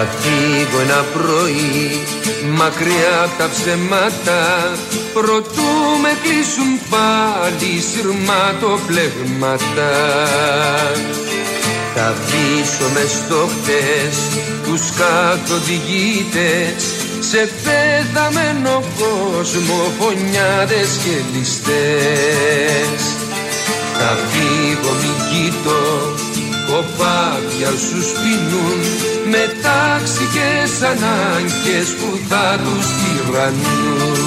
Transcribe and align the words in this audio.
Θα 0.00 0.06
φύγω 0.06 0.80
ένα 0.80 1.04
πρωί. 1.12 2.02
Μακριά 2.56 3.22
από 3.24 3.38
τα 3.38 3.48
ψέματα 3.50 4.72
Προτού 5.12 5.72
με 6.02 6.12
κλείσουν 6.22 6.72
πάλι 6.90 7.82
σειρματοπλεγμάτα 7.90 9.94
Θα 11.94 12.04
αφήσω 12.06 12.86
μες 12.94 13.10
στο 13.10 13.48
χτες 13.52 14.16
τους 14.64 14.84
καθοδηγήτες 15.00 16.80
Σε 17.20 17.40
πεθαμένο 17.64 18.74
κόσμο 18.98 19.80
φωνιάδες 19.98 20.90
και 21.04 21.16
ληστές. 21.32 23.02
Θα 23.98 24.10
φύγω 24.30 24.92
μη 25.00 25.12
κοιτώ 25.30 25.86
κοπάδια 26.70 27.70
σου 27.70 28.00
σπινούν 28.08 28.80
με 29.30 29.42
ταξικές 29.62 30.82
ανάγκες 30.82 31.88
που 31.98 32.18
θα 32.28 32.58
τους 32.64 32.86
τυραννούν. 32.98 34.18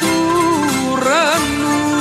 του 0.00 0.16
ουρανού. 0.90 2.00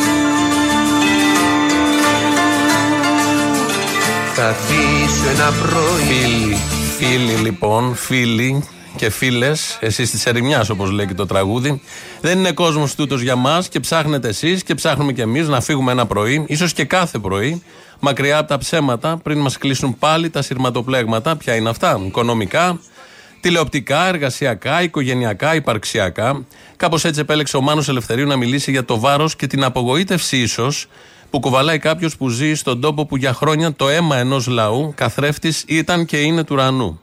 Θα 4.36 4.48
αφήσω 4.48 5.30
ένα 5.30 5.52
πρωί. 5.52 6.58
Φίλοι, 6.98 7.18
φίλοι 7.18 7.34
λοιπόν, 7.34 7.96
φίλοι 7.96 8.64
και 8.95 9.09
φίλες, 9.09 9.78
εσείς 9.81 10.11
της 10.11 10.25
ερημιάς 10.25 10.70
όπως 10.70 10.92
λέει 10.92 11.08
και 11.08 11.14
το 11.14 11.25
τραγούδι, 11.25 11.81
δεν 12.22 12.38
είναι 12.38 12.52
κόσμος 12.52 12.95
τούτος 12.95 13.22
για 13.22 13.36
μας 13.36 13.67
και 13.67 13.80
ψάχνετε 13.80 14.28
εσείς 14.28 14.64
και 14.64 14.75
ψάχνουμε 14.75 15.14
κι 15.14 15.22
εμείς 15.22 15.47
να 15.47 15.61
φύγουμε 15.61 15.92
ένα 15.92 16.06
πρωί, 16.06 16.45
ίσως 16.47 16.73
και 16.73 16.86
κάθε 16.86 17.19
πρωί, 17.19 17.64
μακριά 18.00 18.38
από 18.38 18.47
τα 18.47 18.58
ψέματα, 18.58 19.17
πριν 19.17 19.39
μας 19.39 19.58
κλείσουν 19.58 19.97
πάλι 20.00 20.30
τα 20.30 20.42
σειρματοπλέγματα. 20.42 21.36
Ποια 21.36 21.56
είναι 21.56 21.69
αυτά, 21.69 22.02
οικονομικά, 22.06 22.80
τηλεοπτικά, 23.42 24.08
εργασιακά, 24.08 24.81
οικογενειακά, 24.81 25.56
υπαρξιακά. 25.56 26.45
Κάπως 26.75 27.06
έτσι 27.06 27.19
επέλεξε 27.19 27.58
ο 27.58 27.62
Μάνος 27.62 27.89
Ελευθερίου 27.89 28.28
να 28.28 28.36
μιλήσει 28.36 28.72
για 28.72 28.86
το 28.86 29.00
βάρος 29.00 29.36
και 29.36 29.47
την 29.47 29.64
απογοήτευση 29.64 30.38
ίσως 30.38 30.88
που 31.30 31.39
κουβαλάει 31.39 31.80
κάποιος 31.80 32.17
που 32.17 32.30
ζει 32.30 32.53
στον 32.53 32.81
τόπο 32.81 33.06
που 33.06 33.17
για 33.17 33.34
χρόνια 33.34 33.73
το 33.73 33.89
αίμα 33.89 34.17
ενός 34.17 34.47
λαού 34.47 34.94
καθρέφτης 34.95 35.64
ήταν 35.67 36.06
και 36.06 36.17
είναι 36.17 36.44
του 36.44 36.56
ουρανού. 36.56 37.02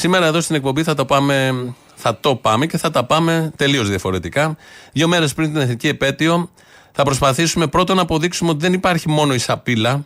Σήμερα 0.00 0.26
εδώ 0.26 0.40
στην 0.40 0.56
εκπομπή 0.56 0.82
θα 0.82 0.94
το 0.94 1.04
πάμε, 1.04 1.54
θα 1.94 2.18
το 2.20 2.36
πάμε 2.36 2.66
και 2.66 2.78
θα 2.78 2.90
τα 2.90 3.04
πάμε 3.04 3.52
τελείως 3.56 3.88
διαφορετικά. 3.88 4.56
Δύο 4.92 5.08
μέρες 5.08 5.34
πριν 5.34 5.52
την 5.52 5.60
εθνική 5.60 5.88
επέτειο 5.88 6.50
θα 6.92 7.02
προσπαθήσουμε 7.02 7.66
πρώτον 7.66 7.96
να 7.96 8.02
αποδείξουμε 8.02 8.50
ότι 8.50 8.58
δεν 8.60 8.72
υπάρχει 8.72 9.08
μόνο 9.08 9.34
η 9.34 9.38
σαπίλα, 9.38 10.04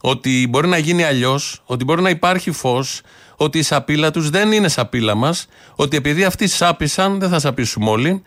ότι 0.00 0.46
μπορεί 0.50 0.68
να 0.68 0.78
γίνει 0.78 1.04
αλλιώς, 1.04 1.62
ότι 1.64 1.84
μπορεί 1.84 2.02
να 2.02 2.10
υπάρχει 2.10 2.50
φως, 2.50 3.00
ότι 3.36 3.58
η 3.58 3.62
σαπίλα 3.62 4.10
τους 4.10 4.30
δεν 4.30 4.52
είναι 4.52 4.68
σαπίλα 4.68 5.14
μας, 5.14 5.46
ότι 5.74 5.96
επειδή 5.96 6.24
αυτοί 6.24 6.46
σάπησαν, 6.46 7.18
δεν 7.18 7.28
θα 7.28 7.38
σαπίσουμε 7.38 7.90
όλοι. 7.90 8.22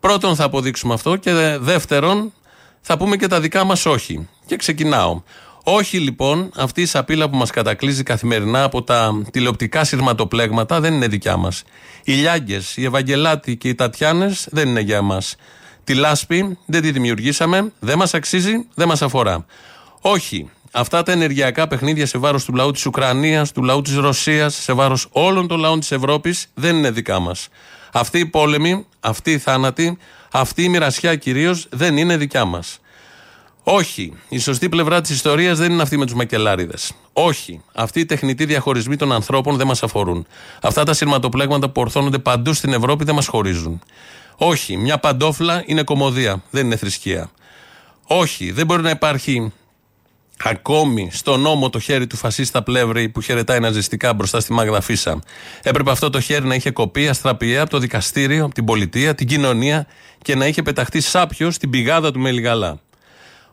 Πρώτον 0.00 0.36
θα 0.36 0.44
αποδείξουμε 0.44 0.94
αυτό 0.94 1.16
και 1.16 1.32
δεύτερον 1.60 2.32
θα 2.80 2.96
πούμε 2.96 3.16
και 3.16 3.26
τα 3.26 3.40
δικά 3.40 3.64
μας 3.64 3.86
όχι. 3.86 4.28
Και 4.46 4.56
ξεκινάω. 4.56 5.22
Όχι 5.68 5.98
λοιπόν, 5.98 6.50
αυτή 6.56 6.82
η 6.82 6.86
σαπίλα 6.86 7.30
που 7.30 7.36
μας 7.36 7.50
κατακλείζει 7.50 8.02
καθημερινά 8.02 8.62
από 8.62 8.82
τα 8.82 9.22
τηλεοπτικά 9.30 9.84
σειρματοπλέγματα 9.84 10.80
δεν 10.80 10.94
είναι 10.94 11.06
δικιά 11.08 11.36
μας. 11.36 11.62
Οι 12.04 12.12
Λιάγκες, 12.12 12.76
οι 12.76 12.84
Ευαγγελάτοι 12.84 13.56
και 13.56 13.68
οι 13.68 13.74
Τατιάνες 13.74 14.48
δεν 14.50 14.68
είναι 14.68 14.80
για 14.80 15.02
μας. 15.02 15.36
Τη 15.84 15.94
λάσπη 15.94 16.58
δεν 16.66 16.82
τη 16.82 16.90
δημιουργήσαμε, 16.90 17.72
δεν 17.78 17.98
μας 17.98 18.14
αξίζει, 18.14 18.66
δεν 18.74 18.88
μας 18.88 19.02
αφορά. 19.02 19.46
Όχι, 20.00 20.50
αυτά 20.70 21.02
τα 21.02 21.12
ενεργειακά 21.12 21.66
παιχνίδια 21.66 22.06
σε 22.06 22.18
βάρος 22.18 22.44
του 22.44 22.54
λαού 22.54 22.70
της 22.70 22.86
Ουκρανίας, 22.86 23.52
του 23.52 23.62
λαού 23.62 23.80
της 23.80 23.96
Ρωσίας, 23.96 24.54
σε 24.54 24.72
βάρος 24.72 25.06
όλων 25.10 25.46
των 25.46 25.60
λαών 25.60 25.80
της 25.80 25.92
Ευρώπης 25.92 26.46
δεν 26.54 26.76
είναι 26.76 26.90
δικά 26.90 27.20
μας. 27.20 27.48
Αυτή 27.92 28.18
η 28.18 28.26
πόλεμη, 28.26 28.86
αυτή 29.00 29.30
η 29.30 29.38
θάνατη, 29.38 29.98
αυτή 30.32 30.62
η 30.62 30.68
μοιρασιά 30.68 31.16
κυρίως 31.16 31.66
δεν 31.70 31.96
είναι 31.96 32.16
δικιά 32.16 32.44
μας. 32.44 32.80
Όχι. 33.68 34.12
Η 34.28 34.38
σωστή 34.38 34.68
πλευρά 34.68 35.00
της 35.00 35.10
ιστορίας 35.10 35.58
δεν 35.58 35.72
είναι 35.72 35.82
αυτή 35.82 35.96
με 35.96 36.04
τους 36.04 36.14
μακελάριδες. 36.14 36.92
Όχι. 37.12 37.60
Αυτοί 37.74 38.00
οι 38.00 38.04
τεχνητοί 38.04 38.44
διαχωρισμοί 38.44 38.96
των 38.96 39.12
ανθρώπων 39.12 39.56
δεν 39.56 39.66
μας 39.66 39.82
αφορούν. 39.82 40.26
Αυτά 40.62 40.84
τα 40.84 40.92
σειρματοπλέγματα 40.92 41.70
που 41.70 41.80
ορθώνονται 41.80 42.18
παντού 42.18 42.52
στην 42.52 42.72
Ευρώπη 42.72 43.04
δεν 43.04 43.14
μας 43.14 43.26
χωρίζουν. 43.26 43.82
Όχι. 44.36 44.76
Μια 44.76 44.98
παντόφλα 44.98 45.62
είναι 45.66 45.82
κομμωδία. 45.82 46.42
Δεν 46.50 46.64
είναι 46.64 46.76
θρησκεία. 46.76 47.30
Όχι. 48.06 48.50
Δεν 48.50 48.66
μπορεί 48.66 48.82
να 48.82 48.90
υπάρχει 48.90 49.52
ακόμη 50.42 51.08
στο 51.12 51.36
νόμο 51.36 51.70
το 51.70 51.78
χέρι 51.78 52.06
του 52.06 52.16
φασίστα 52.16 52.62
πλεύρη 52.62 53.08
που 53.08 53.20
χαιρετάει 53.20 53.60
ναζιστικά 53.60 54.14
μπροστά 54.14 54.40
στη 54.40 54.52
Μάγδα 54.52 54.80
Φίσα. 54.80 55.22
Έπρεπε 55.62 55.90
αυτό 55.90 56.10
το 56.10 56.20
χέρι 56.20 56.46
να 56.46 56.54
είχε 56.54 56.70
κοπεί 56.70 57.08
αστραπιαία 57.08 57.62
από 57.62 57.70
το 57.70 57.78
δικαστήριο, 57.78 58.44
από 58.44 58.54
την 58.54 58.64
πολιτεία, 58.64 59.14
την 59.14 59.26
κοινωνία 59.26 59.86
και 60.22 60.34
να 60.34 60.46
είχε 60.46 60.62
πεταχτεί 60.62 61.00
σάπιος 61.00 61.54
στην 61.54 61.70
πηγάδα 61.70 62.12
του 62.12 62.20
Μελιγαλά. 62.20 62.80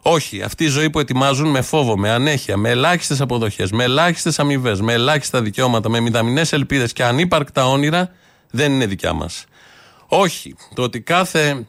Όχι, 0.06 0.42
αυτή 0.42 0.64
η 0.64 0.68
ζωή 0.68 0.90
που 0.90 1.00
ετοιμάζουν 1.00 1.50
με 1.50 1.62
φόβο, 1.62 1.98
με 1.98 2.10
ανέχεια, 2.10 2.58
με 2.58 2.70
ελάχιστες 2.70 3.22
αποδοχές, 3.22 3.72
με 3.72 3.84
ελάχιστες 3.84 4.40
αμοιβές, 4.40 4.82
με 4.82 4.94
ελάχιστα 4.94 5.42
δικαιώματα, 5.42 5.90
με 5.90 6.00
μηδαμινές 6.00 6.54
ελπίδες 6.54 6.94
και 6.94 7.04
ανύπαρκτα 7.04 7.68
όνειρα 7.68 8.12
δεν 8.52 8.72
είναι 8.72 8.86
δικιά 8.86 9.14
μας. 9.14 9.46
Όχι, 10.08 10.56
το 10.74 10.82
ότι 10.82 11.02
κάθε. 11.02 11.68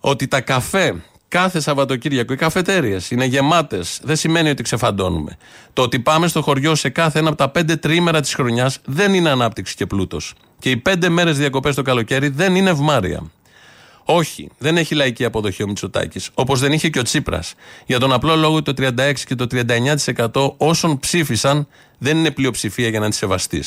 Ότι 0.00 0.28
τα 0.28 0.40
καφέ 0.40 1.02
κάθε 1.34 1.60
Σαββατοκύριακο 1.60 2.32
οι 2.32 2.36
καφετέρειε 2.36 2.98
είναι 3.10 3.24
γεμάτες, 3.24 4.00
δεν 4.02 4.16
σημαίνει 4.16 4.50
ότι 4.50 4.62
ξεφαντώνουμε. 4.62 5.36
Το 5.72 5.82
ότι 5.82 6.00
πάμε 6.00 6.26
στο 6.26 6.42
χωριό 6.42 6.74
σε 6.74 6.88
κάθε 6.88 7.18
ένα 7.18 7.28
από 7.28 7.38
τα 7.38 7.48
πέντε 7.48 7.76
τρίμερα 7.76 8.20
της 8.20 8.34
χρονιάς 8.34 8.78
δεν 8.84 9.14
είναι 9.14 9.30
ανάπτυξη 9.30 9.74
και 9.74 9.86
πλούτος. 9.86 10.34
Και 10.58 10.70
οι 10.70 10.76
πέντε 10.76 11.08
μέρες 11.08 11.38
διακοπές 11.38 11.74
το 11.74 11.82
καλοκαίρι 11.82 12.28
δεν 12.28 12.54
είναι 12.54 12.70
ευμάρεια. 12.70 13.22
Όχι, 14.04 14.48
δεν 14.58 14.76
έχει 14.76 14.94
λαϊκή 14.94 15.24
αποδοχή 15.24 15.62
ο 15.62 15.66
Μητσοτάκης. 15.66 16.30
Όπως 16.34 16.60
δεν 16.60 16.72
είχε 16.72 16.88
και 16.88 16.98
ο 16.98 17.02
Τσίπρας. 17.02 17.54
Για 17.86 17.98
τον 17.98 18.12
απλό 18.12 18.36
λόγο 18.36 18.54
ότι 18.54 18.74
το 18.74 18.92
36% 18.96 19.12
και 19.26 19.34
το 19.34 19.46
39% 20.30 20.54
όσων 20.56 20.98
ψήφισαν 20.98 21.66
δεν 21.98 22.16
είναι 22.16 22.30
πλειοψηφία 22.30 22.88
για 22.88 23.00
να 23.00 23.10
τη 23.10 23.16
σεβαστεί. 23.16 23.64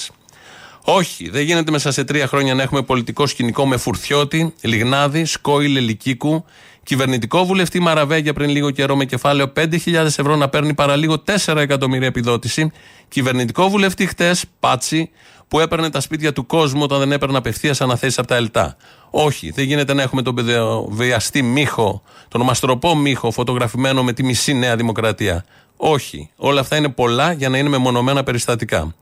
Όχι, 0.82 1.30
δεν 1.30 1.44
γίνεται 1.44 1.72
μέσα 1.72 1.92
σε 1.92 2.04
τρία 2.04 2.28
χρόνια 2.28 2.54
να 2.54 2.62
έχουμε 2.62 2.82
πολιτικό 2.82 3.28
σκηνικό 3.28 3.68
με 3.68 3.78
φουρτιώτη, 3.78 4.54
λιγνάδι, 4.62 5.26
σκόιλ, 5.26 5.76
ελικίκου, 5.76 6.46
κυβερνητικό 6.88 7.46
βουλευτή 7.46 7.80
Μαραβέγια 7.80 8.34
πριν 8.34 8.50
λίγο 8.50 8.72
καιρό 8.72 8.96
με 8.96 9.06
κεφάλαιο 9.06 9.54
5.000 9.56 9.94
ευρώ 9.94 10.36
να 10.36 10.50
παίρνει 10.50 10.74
παραλίγο 10.74 11.24
4 11.46 11.56
εκατομμύρια 11.56 12.08
επιδότηση, 12.08 12.72
κυβερνητικό 13.08 13.70
βουλευτή 13.70 14.06
χτες, 14.06 14.46
πάτσι, 14.60 15.10
που 15.48 15.60
έπαιρνε 15.60 15.90
τα 15.90 16.00
σπίτια 16.00 16.34
του 16.34 16.46
κόσμου 16.46 16.82
όταν 16.84 17.00
δεν 17.00 17.12
έπαιρνε 17.12 17.38
απευθείας 17.38 17.82
αναθέσεις 17.82 18.18
από 18.18 18.28
τα 18.28 18.36
ΕΛΤΑ. 18.36 18.78
Όχι, 19.10 19.52
δεν 19.52 19.66
γίνεται 19.66 19.94
να 19.94 20.02
έχουμε 20.02 20.22
τον 20.22 20.36
παιδοβιαστή 20.36 21.42
Μίχο, 21.42 22.02
τον 22.28 22.42
μαστροπό 22.42 22.96
Μίχο, 22.96 23.32
φωτογραφημένο 23.32 24.04
με 24.04 24.14
τη 24.14 24.24
μισή 24.24 24.54
Νέα 24.54 24.76
Δημοκρατία. 24.76 25.46
Όχι. 25.78 26.30
Όλα 26.36 26.60
αυτά 26.60 26.76
είναι 26.76 26.90
πολλά 26.90 27.32
για 27.32 27.50
να 27.50 27.58
είναι 27.58 27.70
μεμονωμένα 27.70 28.24
περιστατικά. 28.24 28.96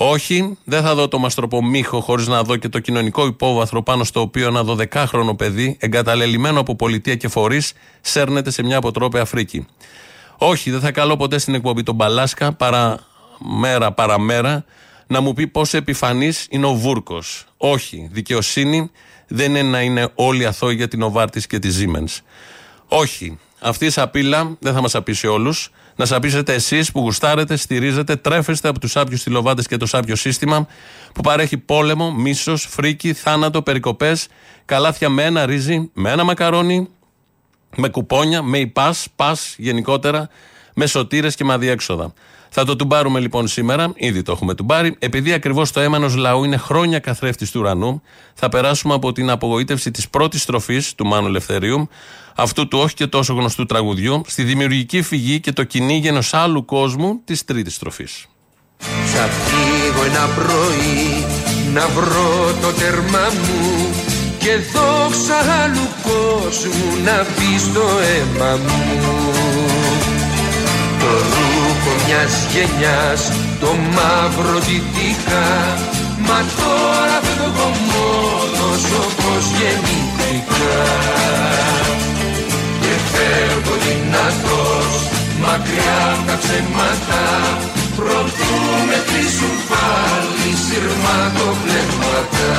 Όχι, 0.00 0.58
δεν 0.64 0.82
θα 0.82 0.94
δω 0.94 1.08
το 1.08 1.18
μαστροπό 1.18 1.64
Μίχο 1.64 2.00
χωρίς 2.00 2.26
να 2.26 2.42
δω 2.42 2.56
και 2.56 2.68
το 2.68 2.78
κοινωνικό 2.78 3.26
υπόβαθρο 3.26 3.82
πάνω 3.82 4.04
στο 4.04 4.20
οποίο 4.20 4.46
ένα 4.46 4.64
12χρονο 4.66 5.36
παιδί, 5.36 5.76
εγκαταλελειμμένο 5.80 6.60
από 6.60 6.76
πολιτεία 6.76 7.14
και 7.14 7.28
φορείς, 7.28 7.72
σέρνεται 8.00 8.50
σε 8.50 8.62
μια 8.62 8.76
αποτρόπαια 8.76 9.24
φρίκη. 9.24 9.66
Όχι, 10.36 10.70
δεν 10.70 10.80
θα 10.80 10.92
καλώ 10.92 11.16
ποτέ 11.16 11.38
στην 11.38 11.54
εκπομπή 11.54 11.82
τον 11.82 11.94
Μπαλάσκα 11.94 12.52
παρά 12.52 12.98
μέρα 13.38 13.92
παραμέρα 13.92 14.64
να 15.06 15.20
μου 15.20 15.32
πει 15.32 15.46
πόσο 15.46 15.76
επιφανής 15.76 16.46
είναι 16.50 16.66
ο 16.66 16.74
Βούρκος. 16.74 17.44
Όχι. 17.56 18.08
Δικαιοσύνη 18.12 18.90
δεν 19.26 19.50
είναι 19.50 19.62
να 19.62 19.80
είναι 19.80 20.08
όλοι 20.14 20.46
αθώοι 20.46 20.74
για 20.74 20.88
την 20.88 21.02
Οβάρτης 21.02 21.46
και 21.46 21.58
τη 21.58 21.68
Siemens. 21.78 22.22
Όχι. 22.88 23.38
Αυτή 23.60 23.86
η 23.86 23.90
σαπίλα 23.90 24.56
δεν 24.58 24.74
θα 24.74 24.80
μας 24.80 24.94
απίσει 24.94 25.26
όλους. 25.26 25.70
Να 25.98 26.06
σαπίσετε 26.06 26.54
εσείς 26.54 26.92
που 26.92 27.00
γουστάρετε, 27.00 27.56
στηρίζετε, 27.56 28.16
τρέφεστε 28.16 28.68
από 28.68 28.78
τους 28.78 28.96
άπιους 28.96 29.22
τηλοβάτε 29.22 29.62
και 29.62 29.76
το 29.76 29.86
σάπιο 29.86 30.16
σύστημα 30.16 30.66
που 31.14 31.20
παρέχει 31.20 31.58
πόλεμο, 31.58 32.12
μίσος, 32.12 32.66
φρίκι, 32.70 33.12
θάνατο, 33.12 33.62
περικοπές, 33.62 34.28
καλάθια 34.64 35.08
με 35.08 35.24
ένα 35.24 35.46
ρύζι, 35.46 35.90
με 35.92 36.10
ένα 36.10 36.24
μακαρόνι, 36.24 36.88
με 37.76 37.88
κουπόνια, 37.88 38.42
με 38.42 38.58
υπάς, 38.58 39.06
πας 39.16 39.54
γενικότερα, 39.58 40.28
με 40.74 40.86
σωτήρες 40.86 41.34
και 41.34 41.44
με 41.44 41.52
αδιέξοδα. 41.52 42.12
Θα 42.50 42.64
το 42.64 42.76
τουμπάρουμε 42.76 43.20
λοιπόν 43.20 43.46
σήμερα, 43.46 43.92
ήδη 43.94 44.22
το 44.22 44.32
έχουμε 44.32 44.54
τουμπάρει. 44.54 44.96
Επειδή 44.98 45.32
ακριβώς 45.32 45.72
το 45.72 45.80
αίμα 45.80 45.96
ενός 45.96 46.16
λαού 46.16 46.44
είναι 46.44 46.56
χρόνια 46.56 46.98
καθρέφτης 46.98 47.50
του 47.50 47.60
ουρανού, 47.60 48.02
θα 48.34 48.48
περάσουμε 48.48 48.94
από 48.94 49.12
την 49.12 49.30
απογοήτευση 49.30 49.90
της 49.90 50.08
πρώτης 50.08 50.42
στροφής 50.42 50.94
του 50.94 51.06
Μάνου 51.06 51.26
Ελευθερίου, 51.26 51.88
αυτού 52.38 52.68
του 52.68 52.78
όχι 52.78 52.94
και 52.94 53.06
τόσο 53.06 53.34
γνωστού 53.34 53.66
τραγουδιού, 53.66 54.22
στη 54.26 54.42
δημιουργική 54.42 55.02
φυγή 55.02 55.40
και 55.40 55.52
το 55.52 55.64
κυνήγι 55.64 56.08
ενό 56.08 56.22
άλλου 56.30 56.64
κόσμου 56.64 57.20
της 57.24 57.44
τρίτης 57.44 57.74
στροφής. 57.74 58.26
Θα 59.12 59.28
φύγω 59.28 60.04
ένα 60.04 60.28
πρωί 60.34 61.26
να 61.72 61.86
βρω 61.86 62.54
το 62.62 62.72
τέρμα 62.72 63.26
μου 63.42 63.86
και 64.38 64.52
δόξα 64.72 65.38
άλλου 65.62 65.88
κόσμου 66.02 67.04
να 67.04 67.22
μπει 67.22 67.58
στο 67.58 67.84
αίμα 68.10 68.56
μου 68.56 68.82
το 71.00 71.06
ρούχο 71.06 71.92
μιας 72.06 72.32
γενιάς 72.52 73.32
το 73.60 73.66
μαύρο 73.94 74.58
δυτικά 74.58 75.48
Μα 76.26 76.38
τώρα 76.56 77.20
φεύγω 77.22 77.68
μόνος 77.90 78.84
όπως 79.04 79.44
γεννήθηκα 79.58 80.76
Και 83.38 83.44
φεύγω 83.44 83.76
δυνατός 83.86 84.94
μακριά 85.42 85.98
από 86.12 86.24
τα 86.28 86.36
ψέματα. 86.42 87.22
Προτού 87.96 88.54
με 88.88 88.98
κλείσουν 89.06 89.54
πάλι 89.70 90.50
σειρματοπλέγματα 90.64 92.52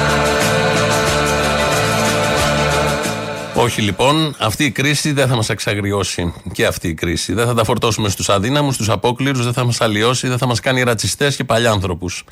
όχι 3.59 3.81
λοιπόν, 3.81 4.35
αυτή 4.39 4.63
η 4.63 4.71
κρίση 4.71 5.11
δεν 5.11 5.27
θα 5.27 5.35
μας 5.35 5.49
εξαγριώσει. 5.49 6.33
Και 6.51 6.65
αυτή 6.65 6.87
η 6.87 6.93
κρίση. 6.93 7.33
Δεν 7.33 7.45
θα 7.45 7.53
τα 7.53 7.63
φορτώσουμε 7.63 8.09
στους 8.09 8.29
αδύναμους, 8.29 8.73
στους 8.73 8.89
απόκληρους, 8.89 9.43
δεν 9.43 9.53
θα 9.53 9.63
μας 9.63 9.81
αλλοιώσει, 9.81 10.27
δεν 10.27 10.37
θα 10.37 10.45
μας 10.45 10.59
κάνει 10.59 10.83
ρατσιστές 10.83 11.35
και 11.35 11.43
παλιάνθρωπους. 11.43 12.23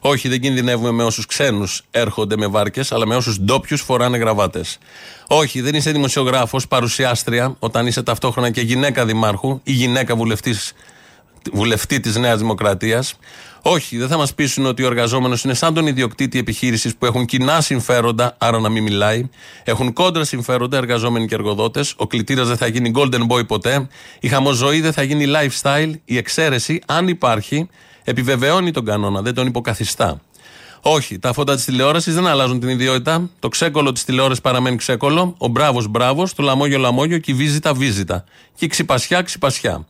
Όχι, 0.00 0.28
δεν 0.28 0.40
κινδυνεύουμε 0.40 0.90
με 0.90 1.04
όσους 1.04 1.26
ξένους 1.26 1.82
έρχονται 1.90 2.36
με 2.36 2.46
βάρκες, 2.46 2.92
αλλά 2.92 3.06
με 3.06 3.16
όσους 3.16 3.40
ντόπιους 3.40 3.80
φοράνε 3.80 4.18
γραβάτες. 4.18 4.78
Όχι, 5.26 5.60
δεν 5.60 5.74
είσαι 5.74 5.90
δημοσιογράφος, 5.90 6.68
παρουσιάστρια, 6.68 7.56
όταν 7.58 7.86
είσαι 7.86 8.02
ταυτόχρονα 8.02 8.50
και 8.50 8.60
γυναίκα 8.60 9.04
δημάρχου 9.04 9.60
ή 9.62 9.72
γυναίκα 9.72 10.16
βουλευτής, 10.16 10.72
βουλευτή 11.52 12.00
της 12.00 12.16
Νέας 12.16 12.38
Δημοκρατίας. 12.38 13.14
Όχι, 13.62 13.96
δεν 13.96 14.08
θα 14.08 14.16
μας 14.16 14.34
πείσουν 14.34 14.66
ότι 14.66 14.82
ο 14.82 14.86
εργαζόμενος 14.86 15.44
είναι 15.44 15.54
σαν 15.54 15.74
τον 15.74 15.86
ιδιοκτήτη 15.86 16.38
επιχείρησης 16.38 16.96
που 16.96 17.06
έχουν 17.06 17.24
κοινά 17.24 17.60
συμφέροντα, 17.60 18.34
άρα 18.38 18.60
να 18.60 18.68
μην 18.68 18.82
μιλάει. 18.82 19.28
Έχουν 19.64 19.92
κόντρα 19.92 20.24
συμφέροντα 20.24 20.76
εργαζόμενοι 20.76 21.26
και 21.26 21.34
εργοδότες. 21.34 21.94
Ο 21.96 22.06
κλητήρας 22.06 22.48
δεν 22.48 22.56
θα 22.56 22.66
γίνει 22.66 22.92
golden 22.94 23.26
boy 23.28 23.46
ποτέ. 23.46 23.88
Η 24.20 24.28
χαμοζωή 24.28 24.80
δεν 24.80 24.92
θα 24.92 25.02
γίνει 25.02 25.24
lifestyle. 25.26 25.92
Η 26.04 26.16
εξαίρεση, 26.16 26.80
αν 26.86 27.08
υπάρχει, 27.08 27.68
επιβεβαιώνει 28.04 28.70
τον 28.70 28.84
κανόνα, 28.84 29.22
δεν 29.22 29.34
τον 29.34 29.46
υποκαθιστά. 29.46 30.20
Όχι, 30.80 31.18
τα 31.18 31.32
φώτα 31.32 31.54
της 31.54 31.64
τηλεόρασης 31.64 32.14
δεν 32.14 32.26
αλλάζουν 32.26 32.60
την 32.60 32.68
ιδιότητα. 32.68 33.30
Το 33.38 33.48
ξέκολο 33.48 33.92
της 33.92 34.04
τηλεόρασης 34.04 34.40
παραμένει 34.40 34.76
ξέκολο. 34.76 35.34
Ο 35.38 35.48
μπράβος 35.48 35.88
μπράβος, 35.88 36.34
το 36.34 36.42
λαμόγιο 36.42 36.78
λαμόγιο 36.78 37.18
και 37.18 37.30
η 37.30 37.34
βίζητα 37.34 37.74
βίζητα. 37.74 38.24
Και 38.54 38.64
η 38.64 38.68
ξυπασιά 38.68 39.22
ξυπασιά. 39.22 39.86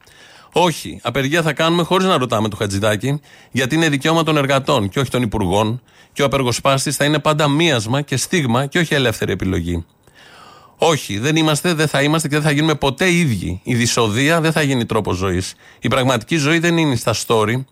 Όχι. 0.59 1.01
Απεργία 1.03 1.43
θα 1.43 1.53
κάνουμε 1.53 1.83
χωρίς 1.83 2.07
να 2.07 2.19
ρωτάμε 2.19 2.49
το 2.49 2.57
Χατζηδάκι, 2.57 3.21
γιατί 3.51 3.75
είναι 3.75 3.89
δικαίωμα 3.89 4.23
των 4.23 4.37
εργατών 4.37 4.89
και 4.89 5.01
όχι 5.01 5.11
των 5.11 5.23
υπουργών. 5.23 5.83
Και 6.13 6.23
ο 6.23 6.25
απεργοσπάστη 6.25 6.91
θα 6.91 7.05
είναι 7.05 7.19
πάντα 7.19 7.49
μίασμα 7.49 8.01
και 8.01 8.17
στίγμα 8.17 8.67
και 8.67 8.79
όχι 8.79 8.95
ελεύθερη 8.95 9.33
επιλογή. 9.33 9.85
Όχι, 10.79 11.19
δεν 11.19 11.37
είμαστε, 11.37 11.75
δεν 11.75 11.89
θα 11.89 12.03
είμαστε 12.03 12.29
και 12.29 12.35
δεν 12.35 12.45
θα 12.45 12.51
γίνουμε 12.51 12.75
ποτέ 12.75 13.13
ίδιοι. 13.13 13.61
Η 13.63 13.75
δυσοδεία 13.75 14.41
δεν 14.41 14.53
θα 14.53 14.63
γίνει 14.63 14.87
τρόπος 14.87 15.17
ζωής. 15.17 15.55
Η 15.81 15.89
πραγματική 15.89 16.37
ζωή 16.37 16.59
δεν 16.59 16.77
είναι 16.77 16.97
στα 16.97 17.15
story. 17.27 17.65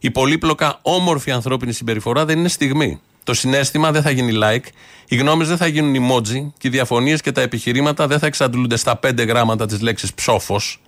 Η 0.00 0.10
πολύπλοκα 0.10 0.78
όμορφη 0.82 1.30
ανθρώπινη 1.30 1.72
συμπεριφορά 1.72 2.24
δεν 2.24 2.38
είναι 2.38 2.48
στιγμή. 2.48 3.00
Το 3.24 3.34
συνέστημα 3.34 3.92
δεν 3.92 4.02
θα 4.02 4.10
γίνει 4.10 4.32
like, 4.42 4.64
οι 5.08 5.16
γνώμες 5.16 5.48
δεν 5.48 5.56
θα 5.56 5.66
γίνουν 5.66 5.94
emoji 5.94 6.52
και 6.58 6.68
οι 6.68 6.70
διαφωνίες 6.70 7.20
και 7.20 7.32
τα 7.32 7.40
επιχειρήματα 7.40 8.06
δεν 8.06 8.18
θα 8.18 8.26
εξαντλούνται 8.26 8.76
στα 8.76 8.96
πέντε 8.96 9.22
γράμματα 9.22 9.66
της 9.66 9.80
λέξης 9.80 10.14
ψόφος. 10.14 10.80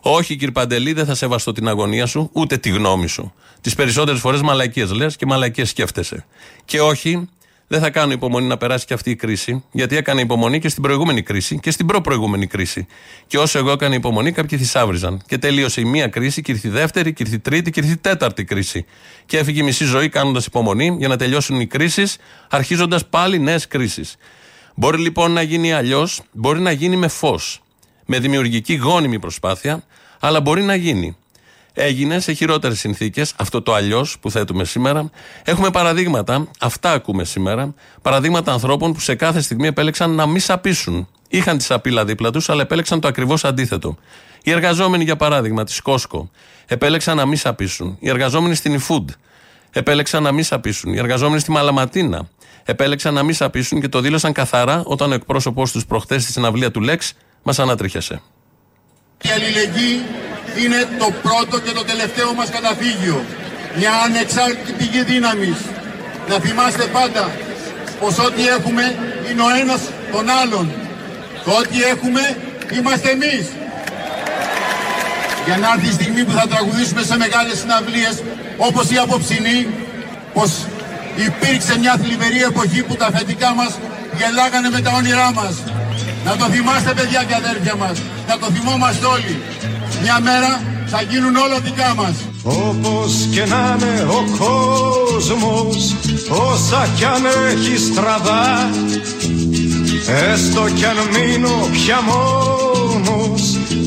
Όχι, 0.00 0.36
κύριε 0.36 0.52
Παντελή, 0.52 0.92
δεν 0.92 1.06
θα 1.06 1.14
σεβαστώ 1.14 1.52
την 1.52 1.68
αγωνία 1.68 2.06
σου, 2.06 2.30
ούτε 2.32 2.56
τη 2.56 2.70
γνώμη 2.70 3.06
σου. 3.06 3.32
Τις 3.60 3.74
περισσότερες 3.74 4.20
φορές 4.20 4.40
μαλακίες 4.40 4.92
λες 4.92 5.16
και 5.16 5.26
μαλακίες 5.26 5.68
σκέφτεσαι. 5.68 6.26
Και 6.64 6.80
όχι, 6.80 7.28
δεν 7.68 7.80
θα 7.80 7.90
κάνω 7.90 8.12
υπομονή 8.12 8.46
να 8.46 8.56
περάσει 8.56 8.86
και 8.86 8.94
αυτή 8.94 9.10
η 9.10 9.16
κρίση, 9.16 9.64
γιατί 9.72 9.96
έκανα 9.96 10.20
υπομονή 10.20 10.58
και 10.58 10.68
στην 10.68 10.82
προηγούμενη 10.82 11.22
κρίση 11.22 11.58
και 11.58 11.70
στην 11.70 11.86
προ-προηγούμενη 11.86 12.46
κρίση. 12.46 12.86
Και 13.26 13.38
όσο 13.38 13.58
εγώ 13.58 13.70
έκανα 13.70 13.94
υπομονή, 13.94 14.32
κάποιοι 14.32 14.58
θησάβριζαν. 14.58 15.22
Και 15.26 15.38
τελείωσε 15.38 15.80
η 15.80 15.84
μία 15.84 16.08
κρίση, 16.08 16.42
και 16.42 16.52
ήρθε 16.52 16.68
η 16.68 16.70
δεύτερη, 16.70 17.12
και 17.12 17.22
ήρθε 17.22 17.34
η 17.34 17.38
τρίτη, 17.38 17.70
και 17.70 17.80
ήρθε 17.80 17.92
η 17.92 17.96
τέταρτη 17.96 18.44
κρίση. 18.44 18.84
Και 19.26 19.38
έφυγε 19.38 19.60
η 19.60 19.64
μισή 19.64 19.84
ζωή 19.84 20.08
κάνοντας 20.08 20.46
υπομονή 20.46 20.96
για 20.98 21.08
να 21.08 21.16
τελειώσουν 21.16 21.60
οι 21.60 21.66
κρίσεις, 21.66 22.16
αρχίζοντας 22.50 23.06
πάλι 23.06 23.38
νέες 23.38 23.68
κρίσεις. 23.68 24.16
Μπορεί 24.74 24.98
λοιπόν 24.98 25.32
να 25.32 25.42
γίνει 25.42 25.72
αλλιώς, 25.72 26.20
μπορεί 26.32 26.60
να 26.60 26.70
γίνει 26.70 26.96
με 26.96 27.08
φως 27.08 27.62
με 28.10 28.18
δημιουργική 28.18 28.74
γόνιμη 28.74 29.18
προσπάθεια, 29.18 29.82
αλλά 30.18 30.40
μπορεί 30.40 30.62
να 30.62 30.74
γίνει. 30.74 31.16
Έγινε 31.72 32.20
σε 32.20 32.32
χειρότερες 32.32 32.78
συνθήκες, 32.78 33.32
αυτό 33.36 33.62
το 33.62 33.74
αλλιώς 33.74 34.18
που 34.20 34.30
θέτουμε 34.30 34.64
σήμερα. 34.64 35.10
Έχουμε 35.44 35.70
παραδείγματα, 35.70 36.48
αυτά 36.60 36.92
ακούμε 36.92 37.24
σήμερα, 37.24 37.74
παραδείγματα 38.02 38.52
ανθρώπων 38.52 38.92
που 38.92 39.00
σε 39.00 39.14
κάθε 39.14 39.40
στιγμή 39.40 39.66
επέλεξαν 39.66 40.10
να 40.10 40.26
μην 40.26 40.40
σαπίσουν. 40.40 41.08
Είχαν 41.28 41.58
τη 41.58 41.64
σαπίλα 41.64 42.04
δίπλα 42.04 42.30
τους, 42.30 42.48
αλλά 42.48 42.62
επέλεξαν 42.62 43.00
το 43.00 43.08
ακριβώς 43.08 43.44
αντίθετο. 43.44 43.96
Οι 44.42 44.50
εργαζόμενοι, 44.50 45.04
για 45.04 45.16
παράδειγμα, 45.16 45.64
της 45.64 45.80
Κόσκο, 45.80 46.30
επέλεξαν 46.66 47.16
να 47.16 47.26
μην 47.26 47.36
σαπίσουν. 47.36 47.96
Οι 48.00 48.08
εργαζόμενοι 48.08 48.54
στην 48.54 48.80
eFood 48.80 49.04
επέλεξαν 49.70 50.22
να 50.22 50.32
μην 50.32 50.44
σαπίσουν. 50.44 50.92
Οι 50.92 50.98
εργαζόμενοι 50.98 51.40
στη 51.40 51.50
Μαλαματίνα 51.50 52.28
επέλεξαν 52.64 53.14
να 53.14 53.22
μην 53.22 53.34
σαπίσουν 53.34 53.80
και 53.80 53.88
το 53.88 54.00
δήλωσαν 54.00 54.32
καθαρά 54.32 54.82
όταν 54.84 55.10
ο 55.10 55.14
εκπρόσωπός 55.14 55.72
τους 55.72 55.86
προχθές 55.86 56.22
στη 56.22 56.32
συναυλία 56.32 56.70
του 56.70 56.80
Λέξ 56.80 57.12
μας 57.48 57.58
ανατρίχιασε. 57.58 58.20
Η 59.26 59.28
αλληλεγγύη 59.36 59.96
είναι 60.62 60.80
το 61.02 61.08
πρώτο 61.26 61.56
και 61.64 61.72
το 61.78 61.84
τελευταίο 61.90 62.30
μας 62.38 62.48
καταφύγιο. 62.56 63.18
Μια 63.78 63.92
ανεξάρτητη 64.06 64.72
πηγή 64.78 65.02
δύναμης. 65.12 65.58
Να 66.28 66.36
θυμάστε 66.44 66.84
πάντα 66.98 67.24
πως 68.00 68.18
ό,τι 68.26 68.42
έχουμε 68.56 68.84
είναι 69.28 69.42
ο 69.48 69.50
ένας 69.62 69.80
τον 70.12 70.26
άλλον. 70.40 70.66
Το 71.44 71.50
ό,τι 71.60 71.76
έχουμε 71.94 72.22
είμαστε 72.76 73.08
εμείς. 73.16 73.44
Για 75.46 75.56
να 75.62 75.68
έρθει 75.72 75.88
η 75.92 75.96
στιγμή 75.98 76.22
που 76.24 76.34
θα 76.38 76.46
τραγουδήσουμε 76.52 77.02
σε 77.02 77.16
μεγάλες 77.16 77.58
συναυλίες 77.58 78.16
όπως 78.56 78.90
η 78.90 78.96
απόψινή, 79.04 79.58
πως 80.34 80.50
υπήρξε 81.26 81.78
μια 81.78 81.94
θλιβερή 82.02 82.42
εποχή 82.50 82.80
που 82.82 82.94
τα 83.00 83.06
αφεντικά 83.06 83.54
μας 83.54 83.72
γελάγανε 84.18 84.70
με 84.70 84.80
τα 84.80 84.90
όνειρά 84.98 85.32
μας. 85.32 85.54
Να 86.28 86.36
το 86.36 86.44
θυμάστε 86.44 86.92
παιδιά 86.94 87.24
και 87.28 87.34
αδέρφια 87.34 87.74
μας. 87.76 87.96
Να 88.28 88.38
το 88.38 88.46
θυμόμαστε 88.54 89.06
όλοι. 89.06 89.34
Μια 90.02 90.20
μέρα 90.20 90.50
θα 90.86 91.02
γίνουν 91.02 91.36
όλα 91.36 91.58
δικά 91.60 91.94
μας. 91.94 92.14
Όπως 92.42 93.28
και 93.32 93.44
να 93.44 93.76
είναι 93.76 94.06
ο 94.10 94.24
κόσμος 94.38 95.94
Όσα 96.28 96.88
κι 96.96 97.04
αν 97.04 97.24
έχει 97.50 97.76
στραβά 97.78 98.70
Έστω 100.32 100.68
κι 100.74 100.84
αν 100.84 100.96
μείνω 101.12 101.68
πια 101.72 102.00
μόνος 102.00 103.42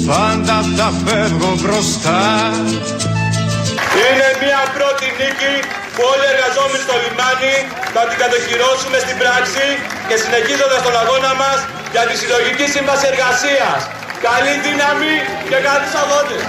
Πάντα 0.08 0.66
τα 0.78 0.94
φεύγω 1.06 1.56
μπροστά 1.62 2.52
Είναι 4.02 4.30
μια 4.42 4.62
πρώτη 4.76 5.06
νίκη 5.18 5.81
που 5.94 6.02
όλοι 6.12 6.24
οι 6.28 6.32
εργαζόμενοι 6.36 6.82
στο 6.86 6.96
λιμάνι 7.04 7.56
θα 7.96 8.02
την 8.10 8.18
κατοχυρώσουμε 8.24 8.98
στην 9.06 9.16
πράξη 9.22 9.66
και 10.10 10.16
συνεχίζοντας 10.24 10.80
τον 10.86 10.96
αγώνα 11.02 11.34
μας 11.42 11.60
για 11.94 12.04
τη 12.08 12.14
συλλογική 12.22 12.66
σύμβαση 12.76 13.06
εργασίας. 13.12 13.80
Καλή 14.28 14.54
δύναμη 14.66 15.16
και 15.50 15.58
καλούς 15.68 15.94
αγώνες. 16.02 16.42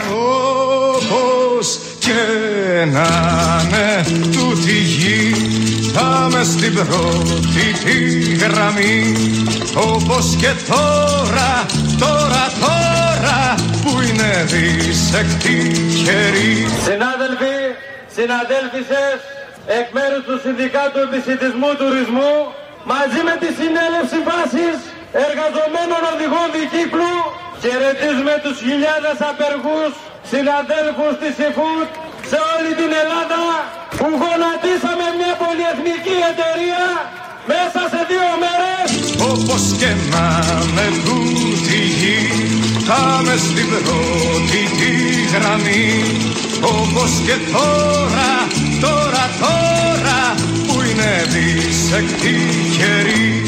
Όπως 0.93 1.67
και 2.05 2.21
να 2.85 3.09
είναι 3.63 4.05
τούτη 4.33 4.73
γη 4.73 5.35
Πάμε 5.93 6.45
στην 6.45 6.75
πρώτη 6.75 7.73
τη 7.85 8.21
γραμμή 8.35 9.13
Όπως 9.75 10.37
και 10.41 10.51
τώρα, 10.69 11.67
τώρα, 11.99 12.53
τώρα 12.61 13.55
Που 13.83 14.01
είναι 14.01 14.45
δυσεκτή 14.47 15.73
καιρή 16.05 16.67
Συνάδελφοι, 16.85 17.57
συναδέλφισες 18.17 19.19
εκ 19.79 19.87
μέρους 19.97 20.23
του 20.29 20.37
Συνδικάτου 20.45 21.01
Επισητισμού 21.07 21.71
Τουρισμού 21.81 22.35
μαζί 22.93 23.21
με 23.29 23.35
τη 23.43 23.49
συνέλευση 23.59 24.19
βάσης 24.29 24.79
εργαζομένων 25.27 26.03
οδηγών 26.13 26.49
δικύκλου 26.57 27.15
χαιρετίζουμε 27.63 28.35
τους 28.45 28.57
χιλιάδες 28.67 29.19
απεργούς 29.31 29.93
συναδέλφους 30.31 31.15
της 31.23 31.35
ΕΦΟΥΤ 31.49 31.91
σε 32.31 32.39
όλη 32.55 32.71
την 32.81 32.91
Ελλάδα 33.03 33.43
που 33.99 34.09
γονατίσαμε 34.23 35.07
μια 35.21 35.35
πολυεθνική 35.43 36.17
εταιρεία 36.31 36.87
μέσα 37.53 37.81
σε 37.93 38.01
δύο 38.11 38.29
μέρες. 38.43 38.89
Όπως 39.33 39.63
και 39.81 39.91
να 40.13 40.27
με 40.77 40.87
τούτη 41.05 41.79
γη 41.99 42.42
Πάμε 42.87 43.37
στην 43.37 43.69
πρώτη 43.69 44.63
τη 44.77 44.93
γραμμή 45.37 46.03
όπως 46.61 47.11
και 47.27 47.37
τώρα, 47.53 48.33
τώρα, 48.81 49.25
τώρα 49.41 50.35
που 50.67 50.83
είναι 50.83 51.25
δυσεκτή 51.29 52.37
καιρή 52.79 53.43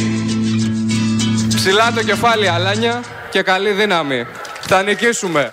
Ψηλά 1.54 1.92
το 1.92 2.02
κεφάλι 2.02 2.48
Αλάνια 2.48 3.02
και 3.30 3.42
καλή 3.42 3.70
δύναμη. 3.70 4.26
Θα 4.60 4.82
νικήσουμε. 4.82 5.52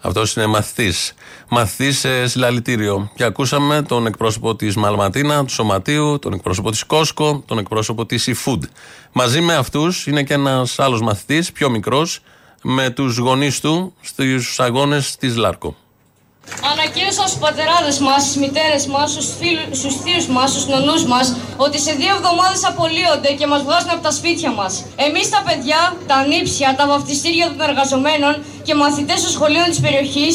Αυτός 0.00 0.36
είναι 0.36 0.46
μαθητής. 0.46 1.14
Μαθητής 1.48 1.98
σε 1.98 2.26
συλλαλητήριο. 2.26 3.10
Και 3.14 3.24
ακούσαμε 3.24 3.82
τον 3.82 4.06
εκπρόσωπο 4.06 4.56
της 4.56 4.76
Μαλματίνα, 4.76 5.44
του 5.44 5.52
Σωματείου, 5.52 6.18
τον 6.18 6.32
εκπρόσωπο 6.32 6.70
της 6.70 6.84
Κόσκο, 6.84 7.42
τον 7.46 7.58
εκπρόσωπο 7.58 8.06
της 8.06 8.28
eFood. 8.28 8.60
Μαζί 9.12 9.40
με 9.40 9.54
αυτούς 9.54 10.06
είναι 10.06 10.22
και 10.22 10.34
ένας 10.34 10.78
άλλος 10.78 11.00
μαθητής, 11.00 11.52
πιο 11.52 11.70
μικρός, 11.70 12.20
με 12.62 12.90
τους 12.90 13.16
γονείς 13.16 13.60
του 13.60 13.94
στους 14.00 14.60
αγώνες 14.60 15.16
της 15.16 15.36
Λάρκο. 15.36 15.76
Ανακοίνωσα 16.72 17.26
στους 17.26 17.40
πατεράδες 17.40 17.98
μας, 17.98 18.22
στις 18.22 18.36
μητέρες 18.36 18.86
μας, 18.86 19.10
στους 19.72 19.94
θείους 20.02 20.26
μας, 20.26 20.50
στους 20.50 20.66
νονούς 20.66 21.04
μας, 21.04 21.36
ότι 21.56 21.78
σε 21.78 21.92
δύο 21.92 22.14
εβδομάδες 22.16 22.64
απολύονται 22.64 23.30
και 23.38 23.46
μας 23.46 23.62
βγάζουν 23.62 23.90
από 23.90 24.02
τα 24.02 24.10
σπίτια 24.10 24.50
μας. 24.50 24.84
Εμείς 24.96 25.28
τα 25.30 25.42
παιδιά, 25.46 25.96
τα 26.06 26.26
νύψια, 26.26 26.74
τα 26.78 26.86
βαφτιστήρια 26.86 27.46
των 27.46 27.60
εργαζομένων 27.68 28.34
και 28.62 28.74
μαθητές 28.74 29.22
των 29.22 29.30
σχολείων 29.30 29.68
της 29.72 29.80
περιοχής, 29.80 30.34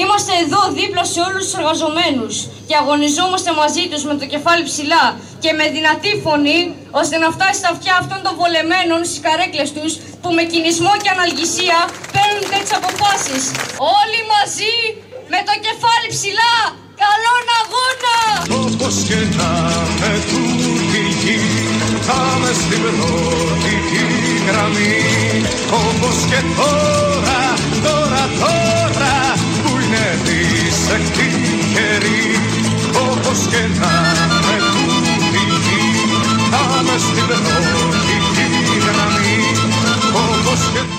είμαστε 0.00 0.32
εδώ 0.44 0.60
δίπλα 0.78 1.04
σε 1.12 1.20
όλους 1.26 1.42
τους 1.44 1.54
εργαζομένους 1.60 2.34
και 2.68 2.76
αγωνιζόμαστε 2.80 3.50
μαζί 3.60 3.84
τους 3.90 4.02
με 4.08 4.14
το 4.20 4.26
κεφάλι 4.32 4.62
ψηλά 4.70 5.04
και 5.42 5.50
με 5.58 5.64
δυνατή 5.76 6.12
φωνή, 6.24 6.60
ώστε 7.00 7.16
να 7.22 7.28
φτάσει 7.36 7.58
στα 7.60 7.70
αυτιά 7.74 7.94
αυτών 8.02 8.20
των 8.24 8.32
βολεμένων 8.40 9.00
στις 9.08 9.20
καρέκλες 9.26 9.70
τους 9.76 9.92
που 10.22 10.28
με 10.36 10.42
κινησμό 10.52 10.92
και 11.02 11.10
αναλγησία 11.16 11.78
παίρνουν 12.14 12.42
τέτοιες 12.52 12.72
αποφάσεις. 12.78 13.44
Όλοι 14.00 14.20
μαζί 14.34 14.74
με 15.32 15.38
το 15.48 15.54
κεφάλι 15.66 16.08
ψηλά, 16.14 16.54
καλόν 17.02 17.46
αγώνα! 17.60 18.16
Όπως 18.62 18.94
και 19.08 19.18
να 19.38 19.52
με 20.00 20.12
τούτη 20.30 21.02
γη, 21.20 21.40
θα 22.06 22.20
με 22.40 22.50
στην 22.60 22.80
πρώτη 22.84 23.74
γραμμή. 24.46 24.94
Όπως 25.84 26.16
και 26.30 26.40
τώρα, 26.58 27.40
τώρα, 27.86 28.22
τώρα, 28.40 28.85
που 28.85 28.85
είναι 28.85 28.85
δυσεκτή 30.86 31.28
καιρή. 31.74 32.22
Όπως 33.10 33.38
και 33.50 33.62
να 33.80 33.94
με 34.46 34.56
τούτη 34.72 35.38
γη, 35.64 35.82
θα 36.50 36.82
με 36.82 36.98
στην 36.98 37.26
πρώτη 37.26 38.16
γραμμή. 38.86 39.38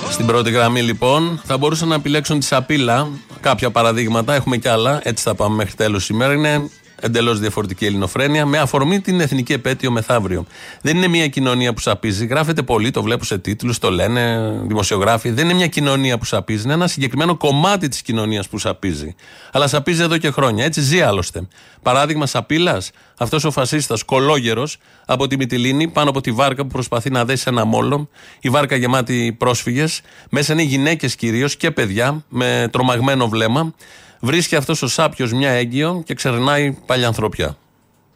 Στην 0.10 0.26
πρώτη 0.26 0.52
γραμμή 0.52 0.82
λοιπόν 0.82 1.42
θα 1.46 1.58
μπορούσαν 1.58 1.88
να 1.88 1.96
επιλέξουν 1.96 2.40
τη 2.40 2.46
σαπίλα 2.46 3.08
κάποια 3.42 3.72
παραδείγματα, 3.72 4.34
έχουμε 4.34 4.58
κι 4.58 4.68
άλλα, 4.68 5.00
έτσι 5.04 5.24
θα 5.24 5.36
πάμε 5.36 5.56
μέχρι 5.56 5.74
τέλος 5.74 6.04
σήμερα. 6.04 6.34
Είναι 6.34 6.70
εντελώς 7.02 7.40
διαφορετική 7.40 7.86
ελληνοφρένεια, 7.86 8.46
με 8.46 8.58
αφορμή 8.58 9.02
την 9.02 9.20
εθνική 9.20 9.54
επέτειο 9.54 9.92
μεθαύριο. 9.92 10.46
Δεν 10.82 10.98
είναι 10.98 11.08
μια 11.08 11.28
κοινωνία 11.28 11.74
που 11.74 11.80
σαπίζει. 11.80 12.26
Γράφεται 12.26 12.62
πολύ, 12.62 12.92
το 12.92 13.02
βλέπω 13.02 13.24
σε 13.24 13.38
τίτλους, 13.38 13.80
το 13.80 13.92
λένε 13.92 14.52
δημοσιογράφοι. 14.64 15.30
Δεν 15.30 15.46
είναι 15.46 15.54
μια 15.54 15.68
κοινωνία 15.68 16.18
που 16.18 16.26
σαπίζει. 16.26 16.64
Είναι 16.64 16.74
ένα 16.74 16.88
συγκεκριμένο 16.88 17.38
κομμάτι 17.38 17.88
της 17.88 18.02
κοινωνίας 18.02 18.48
που 18.48 18.58
σαπίζει. 18.58 19.16
Αλλά 19.52 19.68
σαπίζει 19.68 20.02
εδώ 20.02 20.18
και 20.18 20.32
χρόνια. 20.32 20.66
Έτσι 20.66 20.82
ζει 20.82 21.02
άλλωστε. 21.02 21.48
Παράδειγμα 21.82 22.26
σαπίλας, 22.26 22.92
αυτός 23.18 23.44
ο 23.44 23.52
φασίστας 23.52 24.04
κολόγερος 24.04 24.78
από 25.06 25.28
τη 25.28 25.38
Μυτιλίνη, 25.38 25.88
πάνω 25.88 26.10
από 26.10 26.22
τη 26.22 26.32
βάρκα 26.32 26.62
που 26.62 26.68
προσπαθεί 26.68 27.10
να 27.10 27.26
δέσει 27.26 27.44
ένα 27.48 27.66
μόλο. 27.66 28.10
Η 28.40 28.50
βάρκα 28.50 28.76
γεμάτη 28.76 29.36
πρόσφυγες. 29.38 30.02
Μέσα 30.30 30.54
είναι 30.54 30.62
γυναίκες 30.62 31.16
κυρίως 31.16 31.56
και 31.56 31.72
παιδιά 31.72 32.24
με 32.30 32.70
τρομαγμένο 32.72 33.28
βλέμμα. 33.28 33.74
Βρίσκει 34.20 34.56
αυτός 34.56 34.82
ο 34.82 34.88
σάπιος 34.88 35.34
μια 35.34 35.50
έγκυο 35.50 36.04
και 36.06 36.14
ξερνάει 36.14 36.72
παλιανθρωπιά. 36.86 37.58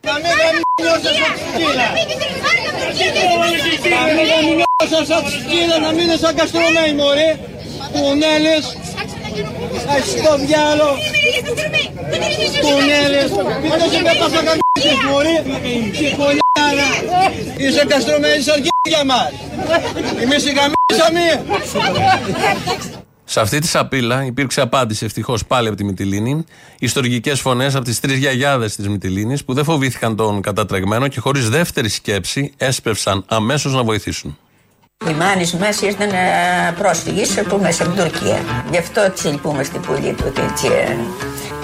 Να 0.04 0.14
μην 0.14 0.22
να 5.82 5.92
μην 5.92 6.18
σαν 6.20 6.36
καστρωμένοι 6.36 6.94
μωρέ, 6.94 7.40
κουνέλες, 7.92 8.78
στο 10.20 10.38
διάλο, 10.46 10.90
κουνέλες, 12.62 13.30
μην 13.62 13.72
σε 13.92 14.02
πέπασα 14.06 14.42
καμίσες 14.48 14.98
μωρέ, 15.10 15.38
κονιάρα, 16.18 16.90
είσαι 17.58 17.86
καστρωμένοι 17.86 18.42
σαν 18.42 18.62
για 18.88 19.06
μας, 19.06 19.32
εμείς 20.22 20.46
οι 20.46 20.54
καμίσαμε. 20.54 21.46
Σε 23.32 23.40
αυτή 23.40 23.60
τη 23.60 23.68
σαπίλα 23.68 24.26
υπήρξε 24.26 24.62
απάντηση 24.62 25.06
ευτυχώς 25.06 25.46
πάλι 25.46 25.68
από 25.68 25.78
τη 25.78 25.84
Μυτιλίνη. 25.84 26.46
Ιστορικές 26.80 27.40
φωνές 27.40 27.76
από 27.76 27.86
τις 27.86 28.00
τρεις 28.00 28.18
γιαγιάδες 28.18 28.76
της 28.76 28.88
Μυτιλίνης 28.88 29.46
που 29.46 29.54
δεν 29.54 29.64
φοβήθηκαν 29.64 30.16
τον 30.16 30.42
κατατρεγμένο 30.42 31.08
και 31.08 31.20
χωρίς 31.20 31.50
δεύτερη 31.50 31.90
σκέψη 31.90 32.54
έσπευσαν 32.58 33.24
αμέσως 33.28 33.74
να 33.74 33.84
βοηθήσουν. 33.84 34.38
Οι 35.10 35.14
μάνοι 35.14 35.50
μας 35.60 35.82
ήρθαν 35.82 36.10
πρόσφυγες 36.78 37.30
που 37.50 37.60
μέσα 37.62 37.84
από 37.84 37.94
την 37.94 38.04
Τουρκία. 38.04 38.40
Γι' 38.72 38.78
αυτό 38.78 39.12
τι 39.12 39.28
λυπούμε 39.28 39.64
στην 39.64 39.82
πολύ 39.82 40.14
του 40.14 40.24
έτσι 40.26 40.68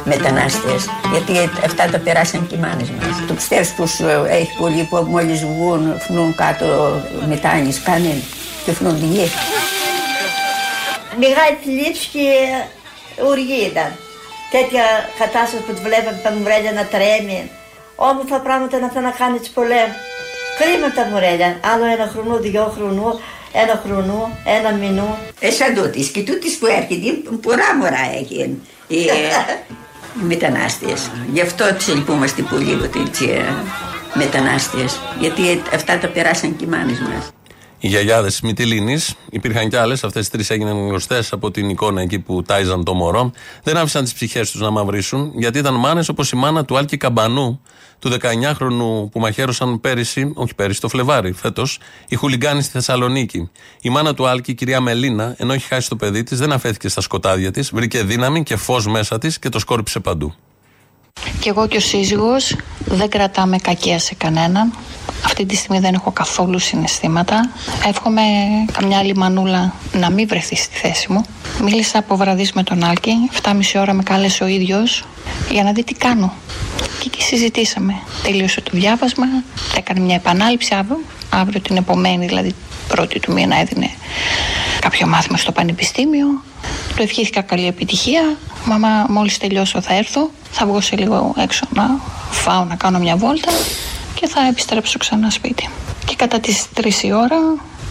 μετανάστες. 0.03 0.86
Γιατί 1.12 1.50
αυτά 1.65 1.89
τα 1.89 2.00
περάσαν 2.00 2.47
και 2.47 2.55
οι 2.55 2.59
μάνες 2.59 2.89
μας. 2.89 3.27
Του 3.27 3.33
πιστεύω 3.33 3.74
που 3.75 3.83
έχει 4.29 4.57
πολύ 4.57 4.88
που 4.89 4.95
μόλις 4.95 5.39
βγουν, 5.39 6.00
φνούν 6.00 6.36
κάτω 6.36 6.65
μετάνιε, 7.27 7.71
κάνε 7.83 8.24
και 8.65 8.71
φνούν 8.71 9.00
τη 9.00 9.05
γη. 9.05 9.27
Μεγάλη 11.24 11.57
θλίψη 11.63 12.07
και 12.13 12.25
οργή 13.31 13.62
ήταν. 13.71 13.89
Τέτοια 14.51 14.83
κατάσταση 15.19 15.63
που 15.63 15.74
τη 15.74 15.81
βλέπαμε 15.88 16.19
τα 16.24 16.31
μουρέλια 16.31 16.71
να 16.71 16.86
τρέμει. 16.93 17.51
Όμορφα 17.95 18.39
πράγματα 18.39 18.79
να 18.79 18.89
θα 18.89 19.01
να 19.01 19.12
κάνει 19.12 19.39
τι 19.39 19.50
πολέμου. 19.53 19.97
Κρίμα 20.59 20.89
τα 20.97 21.03
μουρέλια. 21.12 21.59
Άλλο 21.71 21.86
ένα 21.95 22.07
χρονό, 22.13 22.38
δυο 22.38 22.74
χρονού, 22.75 23.19
ένα 23.63 23.81
χρονού, 23.86 24.21
ένα 24.57 24.71
μηνού. 24.71 25.17
Ε, 25.39 25.51
σαν 25.51 25.74
τούτης 25.75 26.07
και 26.07 26.21
τούτης 26.21 26.57
που 26.57 26.65
έρχεται, 26.65 27.09
πολλά 27.41 27.75
μωρά 27.79 28.03
έχει 28.19 28.59
οι, 28.88 28.97
οι 28.97 30.24
μετανάστες. 30.31 31.12
Γι' 31.33 31.41
αυτό 31.41 31.74
τις 31.74 31.88
λυπούμαστε 31.88 32.41
πολύ 32.41 32.74
ότι 32.74 33.00
οι 33.00 33.41
μετανάστες. 34.13 35.00
Γιατί 35.19 35.62
αυτά 35.74 35.97
τα 35.97 36.07
περάσαν 36.07 36.55
και 36.55 36.63
οι 36.63 36.67
μάνες 36.67 37.00
μας 37.00 37.31
οι 37.79 37.88
γιαγιάδες 37.88 38.39
τη 38.39 38.46
Μυτιλίνης, 38.46 39.15
υπήρχαν 39.29 39.69
κι 39.69 39.75
άλλες, 39.75 40.03
αυτές 40.03 40.25
τι 40.25 40.31
τρεις 40.31 40.50
έγιναν 40.50 40.88
γνωστές 40.88 41.31
από 41.34 41.51
την 41.51 41.69
εικόνα 41.69 42.01
εκεί 42.01 42.19
που 42.19 42.43
τάιζαν 42.43 42.84
το 42.84 42.93
μωρό, 42.93 43.31
δεν 43.63 43.77
άφησαν 43.77 44.03
τις 44.03 44.13
ψυχές 44.13 44.51
τους 44.51 44.62
να 44.62 44.69
μαυρίσουν, 44.69 45.31
γιατί 45.36 45.57
ήταν 45.57 45.74
μάνες 45.74 46.10
όπως 46.10 46.31
η 46.31 46.36
μάνα 46.36 46.65
του 46.65 46.77
Άλκη 46.77 46.98
Καμπανού, 46.98 47.62
του 48.00 48.10
19χρονου 48.10 49.12
που 49.12 49.19
μαχαίρωσαν 49.19 49.79
πέρυσι, 49.79 50.31
όχι 50.36 50.55
πέρυσι, 50.55 50.81
το 50.81 50.88
Φλεβάρι 50.88 51.31
φέτος, 51.31 51.79
οι 52.07 52.15
χουλιγκάνοι 52.15 52.62
στη 52.62 52.72
Θεσσαλονίκη. 52.72 53.50
Η 53.81 53.89
μάνα 53.89 54.13
του 54.13 54.27
Άλκη, 54.27 54.51
η 54.51 54.53
κυρία 54.53 54.81
Μελίνα, 54.81 55.36
ενώ 55.38 55.53
έχει 55.53 55.67
χάσει 55.67 55.89
το 55.89 55.96
παιδί 55.96 56.24
της, 56.24 56.39
δεν 56.39 56.51
αφέθηκε 56.51 56.89
στα 56.89 57.01
σκοτάδια 57.01 57.51
της, 57.51 57.72
βρήκε 57.74 58.03
δύναμη 58.03 58.43
και 58.43 58.55
φως 58.55 58.88
μέσα 58.88 59.17
της 59.17 59.39
και 59.39 59.50
το 59.50 59.60
σκόρπισε 59.60 60.00
παντού. 60.00 60.36
Κι 61.39 61.50
εγώ 61.50 61.67
και 61.67 61.77
ο 61.77 61.79
σύζυγος 61.79 62.55
δεν 62.86 63.09
κρατάμε 63.09 63.57
κακία 63.57 64.00
σε 64.00 64.15
κανέναν. 64.15 64.74
Αυτή 65.25 65.45
τη 65.45 65.55
στιγμή 65.55 65.79
δεν 65.79 65.93
έχω 65.93 66.12
καθόλου 66.12 66.59
συναισθήματα. 66.59 67.50
Εύχομαι 67.88 68.21
καμιά 68.74 68.97
άλλη 68.97 69.15
μανούλα 69.15 69.74
να 69.93 70.09
μην 70.09 70.27
βρεθεί 70.27 70.55
στη 70.55 70.75
θέση 70.75 71.12
μου. 71.12 71.25
Μίλησα 71.62 71.97
από 71.97 72.15
βραδείς 72.15 72.51
με 72.51 72.63
τον 72.63 72.83
Άλκη, 72.83 73.13
7,5 73.43 73.51
ώρα 73.75 73.93
με 73.93 74.03
κάλεσε 74.03 74.43
ο 74.43 74.47
ίδιος 74.47 75.05
για 75.51 75.63
να 75.63 75.71
δει 75.71 75.83
τι 75.83 75.93
κάνω. 75.93 76.33
Και 77.00 77.05
εκεί 77.05 77.21
συζητήσαμε. 77.21 77.93
Τελείωσε 78.24 78.62
το 78.62 78.71
διάβασμα, 78.74 79.25
έκανε 79.77 80.00
μια 80.00 80.15
επανάληψη 80.15 80.75
αύριο, 80.75 81.00
αύριο 81.29 81.62
την 81.62 81.77
επομένη, 81.77 82.25
δηλαδή 82.25 82.55
πρώτη 82.88 83.20
του 83.20 83.34
μήνα 83.34 83.60
έδινε 83.60 83.89
κάποιο 84.79 85.08
μάθημα 85.08 85.38
στο 85.38 85.51
πανεπιστήμιο. 85.51 86.27
Του 86.96 87.01
ευχήθηκα 87.01 87.41
καλή 87.41 87.67
επιτυχία. 87.67 88.38
Μαμά, 88.65 89.06
μόλις 89.10 89.38
τελειώσω 89.38 89.82
θα 89.82 89.94
έρθω. 89.94 90.29
Θα 90.51 90.65
βγω 90.65 90.82
σε 90.82 90.96
λίγο 90.96 91.34
έξω 91.38 91.65
να 91.74 92.00
φάω, 92.32 92.63
να 92.63 92.75
κάνω 92.75 93.00
μια 93.00 93.15
βόλτα 93.15 93.51
και 94.20 94.27
θα 94.27 94.48
επιστρέψω 94.48 94.98
ξανά 94.98 95.29
σπίτι. 95.29 95.70
Και 96.06 96.15
κατά 96.15 96.39
τις 96.39 96.65
3 96.75 97.03
η 97.03 97.13
ώρα 97.13 97.38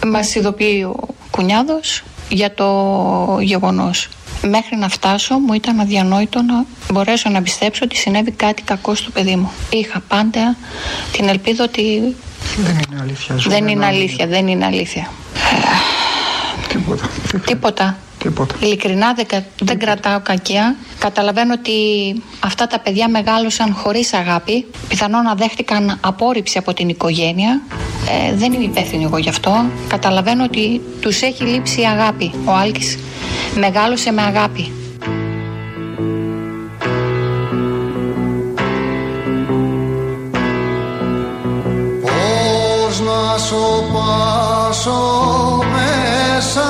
μας 0.05 0.35
ειδοποιεί 0.35 0.85
ο 0.89 1.07
κουνιάδος 1.31 2.03
για 2.29 2.53
το 2.53 3.37
γεγονός. 3.41 4.09
Μέχρι 4.41 4.75
να 4.75 4.89
φτάσω 4.89 5.37
μου 5.37 5.53
ήταν 5.53 5.79
αδιανόητο 5.79 6.41
να 6.41 6.65
μπορέσω 6.91 7.29
να 7.29 7.41
πιστέψω 7.41 7.81
ότι 7.83 7.95
συνέβη 7.95 8.31
κάτι 8.31 8.61
κακό 8.61 8.95
στο 8.95 9.09
παιδί 9.09 9.35
μου. 9.35 9.51
Είχα 9.69 9.99
πάντα 10.07 10.55
την 11.11 11.27
ελπίδα 11.27 11.63
ότι 11.63 12.15
δεν 12.57 12.77
είναι 12.91 13.01
αλήθεια. 13.01 13.35
Δεν 13.47 13.67
είναι 13.67 13.85
αλήθεια, 13.85 14.27
δεν 14.27 14.47
είναι 14.47 14.65
αλήθεια. 14.65 15.09
Τίποτα. 16.67 17.09
Τίποτα. 17.45 17.97
Τίποτα. 18.19 18.55
Ειλικρινά 18.59 19.13
δεν, 19.13 19.43
δεν 19.61 19.79
κρατάω 19.79 20.19
κακία. 20.19 20.75
Καταλαβαίνω 20.99 21.53
ότι 21.53 21.71
αυτά 22.39 22.67
τα 22.67 22.79
παιδιά 22.79 23.09
μεγάλωσαν 23.09 23.73
χωρίς 23.73 24.13
αγάπη. 24.13 24.65
Πιθανόν 24.87 25.23
να 25.23 25.35
δέχτηκαν 25.35 25.97
απόρριψη 26.01 26.57
από 26.57 26.73
την 26.73 26.89
οικογένεια. 26.89 27.61
Ε, 28.29 28.35
δεν 28.35 28.53
είμαι 28.53 28.63
υπεύθυνη 28.63 29.03
εγώ 29.03 29.17
γι' 29.17 29.29
αυτό. 29.29 29.65
Καταλαβαίνω 29.87 30.43
ότι 30.43 30.81
τους 31.01 31.21
έχει 31.21 31.43
λείψει 31.43 31.81
η 31.81 31.85
αγάπη. 31.85 32.31
Ο 32.45 32.51
Άλκης 32.51 32.97
μεγάλωσε 33.55 34.11
με 34.11 34.21
αγάπη. 34.21 34.71
Πάσο 43.37 43.89
πάσο 43.93 44.99
μέσα 45.71 46.65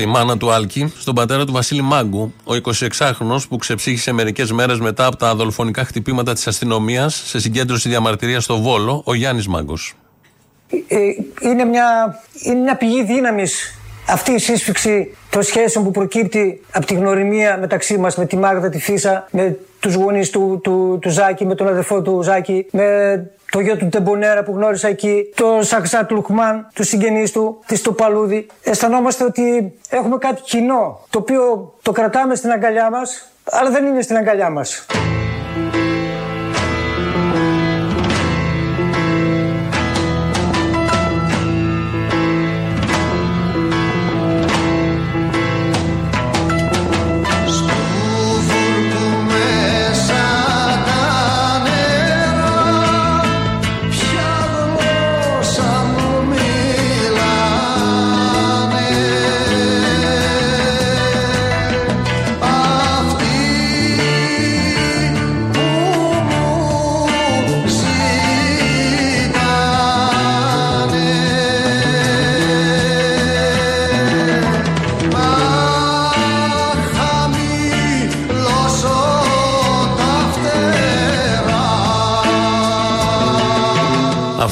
Και 0.00 0.06
από 0.06 0.14
τη 0.14 0.18
μάνα 0.18 0.36
του 0.36 0.50
Άλκη 0.50 0.92
στον 0.98 1.14
πατέρα 1.14 1.44
του 1.44 1.52
Βασίλη 1.52 1.82
Μάγκου, 1.82 2.32
ο 2.44 2.52
26χρονο 2.62 3.36
που 3.48 3.56
ξεψύχησε 3.56 4.12
μερικές 4.12 4.52
μέρες 4.52 4.78
μετά 4.78 5.06
από 5.06 5.16
τα 5.16 5.34
δολοφονικά 5.34 5.84
χτυπήματα 5.84 6.32
της 6.32 6.46
αστυνομίας 6.46 7.22
σε 7.26 7.40
συγκέντρωση 7.40 7.88
διαμαρτυρίας 7.88 8.44
στο 8.44 8.60
Βόλο, 8.60 9.02
ο 9.04 9.14
Γιάννης 9.14 9.46
Μάγκος. 9.46 9.94
Ε, 10.88 10.98
είναι, 11.42 11.64
μια, 11.64 12.20
είναι 12.42 12.60
μια 12.60 12.76
πηγή 12.76 13.04
δύναμης 13.04 13.78
αυτή 14.08 14.32
η 14.32 14.38
σύσφυξη 14.38 15.16
των 15.30 15.42
σχέσεων 15.42 15.84
που 15.84 15.90
προκύπτει 15.90 16.60
από 16.72 16.86
τη 16.86 16.94
γνωριμία 16.94 17.58
μεταξύ 17.58 17.98
μας 17.98 18.16
με 18.16 18.26
τη 18.26 18.36
Μάγδα, 18.36 18.68
τη 18.68 18.78
Φίσα, 18.78 19.28
με 19.30 19.58
τους 19.80 19.94
γονείς 19.94 20.30
του, 20.30 20.60
του, 20.62 20.98
του 21.00 21.10
Ζάκη, 21.10 21.46
με 21.46 21.54
τον 21.54 21.68
αδερφό 21.68 22.02
του 22.02 22.22
Ζάκη, 22.22 22.66
με 22.70 23.30
το 23.50 23.60
γιο 23.60 23.76
του 23.76 23.88
Τεμπονέρα 23.88 24.42
που 24.42 24.52
γνώρισα 24.52 24.88
εκεί, 24.88 25.30
το 25.34 25.58
Σαξάτ 25.60 26.10
Λουκμάν, 26.10 26.66
τους 26.74 26.88
συγγενείς 26.88 27.32
του, 27.32 27.58
της 27.66 27.82
Τοπαλούδη. 27.82 28.46
Αισθανόμαστε 28.62 29.24
ότι 29.24 29.72
έχουμε 29.88 30.18
κάτι 30.18 30.42
κοινό, 30.42 31.00
το 31.10 31.18
οποίο 31.18 31.74
το 31.82 31.92
κρατάμε 31.92 32.34
στην 32.34 32.50
αγκαλιά 32.50 32.90
μας, 32.90 33.32
αλλά 33.44 33.70
δεν 33.70 33.86
είναι 33.86 34.02
στην 34.02 34.16
αγκαλιά 34.16 34.50
μας. 34.50 34.86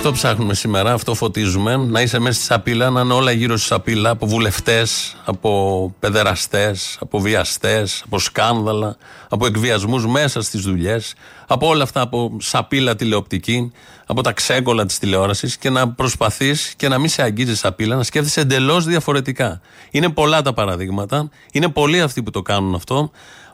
Αυτό 0.09 0.21
ψάχνουμε 0.21 0.55
σήμερα, 0.55 0.93
αυτό 0.93 1.15
φωτίζουμε. 1.15 1.77
Να 1.77 2.01
είσαι 2.01 2.19
μέσα 2.19 2.35
στη 2.35 2.45
σαπίλα, 2.45 2.91
να 2.91 3.01
είναι 3.01 3.13
όλα 3.13 3.31
γύρω 3.31 3.57
στη 3.57 3.67
σαπίλα 3.67 4.11
από 4.11 4.27
βουλευτές, 4.27 5.17
από 5.25 5.95
παιδεραστές, 6.01 6.97
από 7.01 7.19
βιαστές, 7.21 8.03
από 8.05 8.19
σκάνδαλα, 8.19 8.97
από 9.29 9.47
εκβιασμούς 9.47 10.07
μέσα 10.07 10.43
στις 10.43 10.61
δουλειές, 10.61 11.15
από 11.51 11.67
όλα 11.67 11.83
αυτά, 11.83 12.01
από 12.01 12.37
σαπίλα 12.41 12.97
τηλεοπτική, 12.97 13.73
από 14.07 14.23
τα 14.23 14.33
ξέγκολα 14.33 14.87
της 14.87 14.99
τηλεόρασης 14.99 15.57
και 15.57 15.71
να 15.71 15.89
προσπαθείς 15.89 16.75
και 16.77 16.89
να 16.89 16.99
μην 16.99 17.09
σε 17.09 17.23
αγγίζει 17.23 17.57
σαπίλα, 17.57 17.97
να 17.97 18.03
σκέφτεσαι 18.03 18.41
εντελώς 18.41 18.85
διαφορετικά. 18.85 19.61
Είναι 19.91 20.09
πολλά 20.09 20.43
τα 20.43 20.53
παραδείγματα, 20.53 21.29
είναι 21.53 21.69
πολλοί 21.69 22.01
αυτοί 22.01 22.23
που 22.23 22.31
το 22.31 22.43
κάνουν 22.43 22.75
αυτό. 22.75 23.11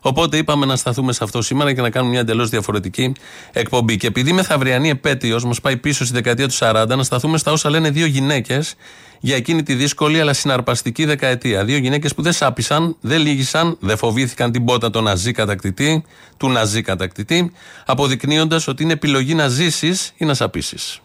Οπότε 0.07 0.37
είπαμε 0.37 0.67
να 0.67 0.77
σταθούμε 0.77 1.13
σε 1.13 1.25
αυτό 1.25 1.43
σήμερα 1.43 1.73
και 1.73 1.81
να 1.81 1.91
κάνουμε 1.91 2.11
μια 2.11 2.21
εντελώς 2.21 2.49
διαφορετική 2.49 3.13
εκπομπή. 3.53 3.97
Και 3.97 4.07
επειδή 4.07 4.33
μεθαυριανή 4.33 4.89
επέτειος 4.89 5.45
μας 5.45 5.61
πάει 5.61 5.77
πίσω 5.77 6.05
στη 6.05 6.15
δεκαετία 6.15 6.49
του 6.49 6.55
40, 6.59 6.97
να 6.97 7.03
σταθούμε 7.03 7.39
στα 7.39 7.53
όσα 7.53 7.71
λένε 7.71 7.91
δύο 7.91 8.07
γυναίκες 8.07 8.75
για 9.21 9.37
εκείνη 9.37 9.63
τη 9.63 9.75
δύσκολη 9.75 10.21
αλλά 10.21 10.33
συναρπαστική 10.33 11.05
δεκαετία. 11.05 11.65
Δύο 11.65 11.77
γυναίκες 11.77 12.15
που 12.15 12.23
δεν 12.23 12.33
σάπησαν, 12.33 12.97
δεν 13.01 13.21
λύγησαν, 13.21 13.77
δεν 13.81 13.97
φοβήθηκαν 13.97 14.53
την 14.53 14.65
πότα 14.65 14.91
του 14.91 15.03
ναζί 15.03 15.33
κατακτητή, 15.33 16.05
του 16.37 16.49
ναζί 16.49 16.83
κατακτητή, 16.83 17.53
αποδεικνύοντας 17.87 18.69
ότι 18.69 18.83
είναι 18.83 18.93
επιλογή 18.93 19.35
να 19.35 19.49
ζήσεις 19.49 20.13
ή 20.17 20.25
να 20.25 20.35
σαπίσεις. 20.35 20.99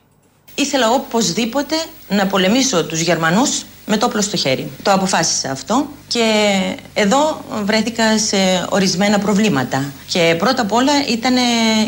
Ήθελα 0.55 0.89
οπωσδήποτε 0.89 1.75
να 2.09 2.27
πολεμήσω 2.27 2.85
τους 2.85 2.99
Γερμανούς 2.99 3.63
με 3.89 3.97
το 3.97 4.05
όπλο 4.05 4.21
στο 4.21 4.37
χέρι. 4.37 4.71
Το 4.83 4.91
αποφάσισα 4.91 5.51
αυτό 5.51 5.87
και 6.07 6.25
εδώ 6.93 7.41
βρέθηκα 7.63 8.17
σε 8.17 8.37
ορισμένα 8.69 9.19
προβλήματα. 9.19 9.91
Και 10.07 10.35
πρώτα 10.37 10.61
απ' 10.61 10.71
όλα 10.73 10.91
ήταν 11.09 11.35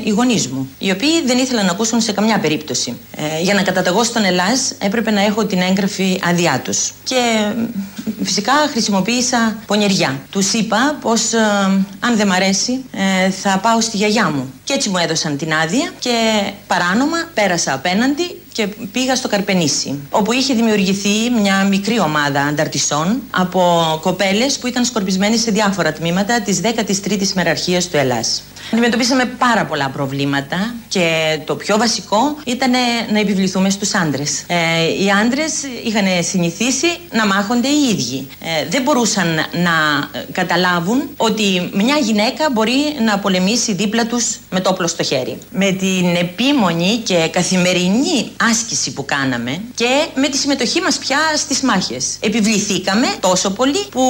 οι 0.03 0.09
γονείς 0.09 0.47
μου, 0.47 0.69
οι 0.77 0.91
οποίοι 0.91 1.25
δεν 1.25 1.37
ήθελαν 1.37 1.65
να 1.65 1.71
ακούσουν 1.71 2.01
σε 2.01 2.11
καμιά 2.11 2.39
περίπτωση. 2.39 2.97
Ε, 3.15 3.41
για 3.41 3.53
να 3.53 3.61
καταταγώ 3.61 4.03
στον 4.03 4.23
Ελλάς 4.23 4.73
έπρεπε 4.79 5.11
να 5.11 5.21
έχω 5.21 5.45
την 5.45 5.61
έγγραφη 5.61 6.19
άδειά 6.23 6.61
τους. 6.63 6.91
Και 7.03 7.15
ε, 8.19 8.23
φυσικά 8.23 8.53
χρησιμοποίησα 8.71 9.57
πονηριά. 9.65 10.19
Τους 10.29 10.53
είπα 10.53 10.97
πως 11.01 11.21
αν 11.99 12.15
δεν 12.15 12.27
μ' 12.27 12.31
αρέσει 12.31 12.83
ε, 13.25 13.29
θα 13.29 13.59
πάω 13.61 13.81
στη 13.81 13.97
γιαγιά 13.97 14.29
μου. 14.29 14.53
Και 14.63 14.73
έτσι 14.73 14.89
μου 14.89 14.97
έδωσαν 14.97 15.37
την 15.37 15.53
άδεια 15.53 15.91
και 15.99 16.41
παράνομα 16.67 17.17
πέρασα 17.33 17.73
απέναντι 17.73 18.40
και 18.61 18.67
πήγα 18.91 19.15
στο 19.15 19.27
Καρπενήσι, 19.27 19.99
όπου 20.09 20.31
είχε 20.31 20.53
δημιουργηθεί 20.53 21.29
μια 21.41 21.63
μικρή 21.63 21.99
ομάδα 21.99 22.41
ανταρτησών 22.41 23.21
από 23.31 23.61
κοπέλες 24.01 24.59
που 24.59 24.67
ήταν 24.67 24.85
σκορπισμένες 24.85 25.41
σε 25.41 25.51
διάφορα 25.51 25.93
τμήματα 25.93 26.41
της 26.41 26.61
13ης 26.63 27.33
μεραρχίας 27.35 27.87
του 27.87 27.97
Ελλάς. 27.97 28.43
Αντιμετωπίσαμε 28.73 29.25
πάρα 29.25 29.65
πολλά 29.65 29.89
προβλήματα 29.89 30.73
και 30.87 31.39
το 31.45 31.55
πιο 31.55 31.77
βασικό 31.77 32.37
ήταν 32.45 32.71
να 33.11 33.19
επιβληθούμε 33.19 33.69
στους 33.69 33.93
άντρες. 33.93 34.43
Ε, 34.47 35.03
οι 35.03 35.09
άντρες 35.21 35.53
είχαν 35.85 36.23
συνηθίσει 36.23 36.87
να 37.11 37.27
μάχονται 37.27 37.67
οι 37.67 37.89
ίδιοι. 37.91 38.27
Ε, 38.39 38.67
δεν 38.69 38.81
μπορούσαν 38.81 39.27
να 39.35 40.09
ε, 40.19 40.25
καταλάβουν 40.31 41.09
ότι 41.17 41.69
μια 41.73 41.97
γυναίκα 41.97 42.49
μπορεί 42.51 42.95
να 43.05 43.19
πολεμήσει 43.19 43.73
δίπλα 43.73 44.05
τους 44.05 44.39
με 44.49 44.59
το 44.59 44.69
όπλο 44.69 44.87
στο 44.87 45.03
χέρι. 45.03 45.37
Με 45.51 45.71
την 45.71 46.15
επίμονη 46.15 46.97
και 46.97 47.29
καθημερινή 47.31 48.31
άσκηση 48.49 48.93
που 48.93 49.05
κάναμε 49.05 49.61
και 49.75 50.05
με 50.15 50.27
τη 50.27 50.37
συμμετοχή 50.37 50.81
μας 50.81 50.97
πια 50.97 51.17
στις 51.35 51.61
μάχες. 51.61 52.17
Επιβληθήκαμε 52.19 53.07
τόσο 53.19 53.51
πολύ 53.51 53.85
που 53.91 54.01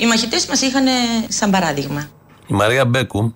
οι 0.00 0.06
μαχητές 0.06 0.46
μας 0.46 0.60
είχαν 0.60 0.86
σαν 1.28 1.50
παράδειγμα. 1.50 2.08
Η 2.46 2.54
Μαρία 2.54 2.84
Μπέκου, 2.84 3.34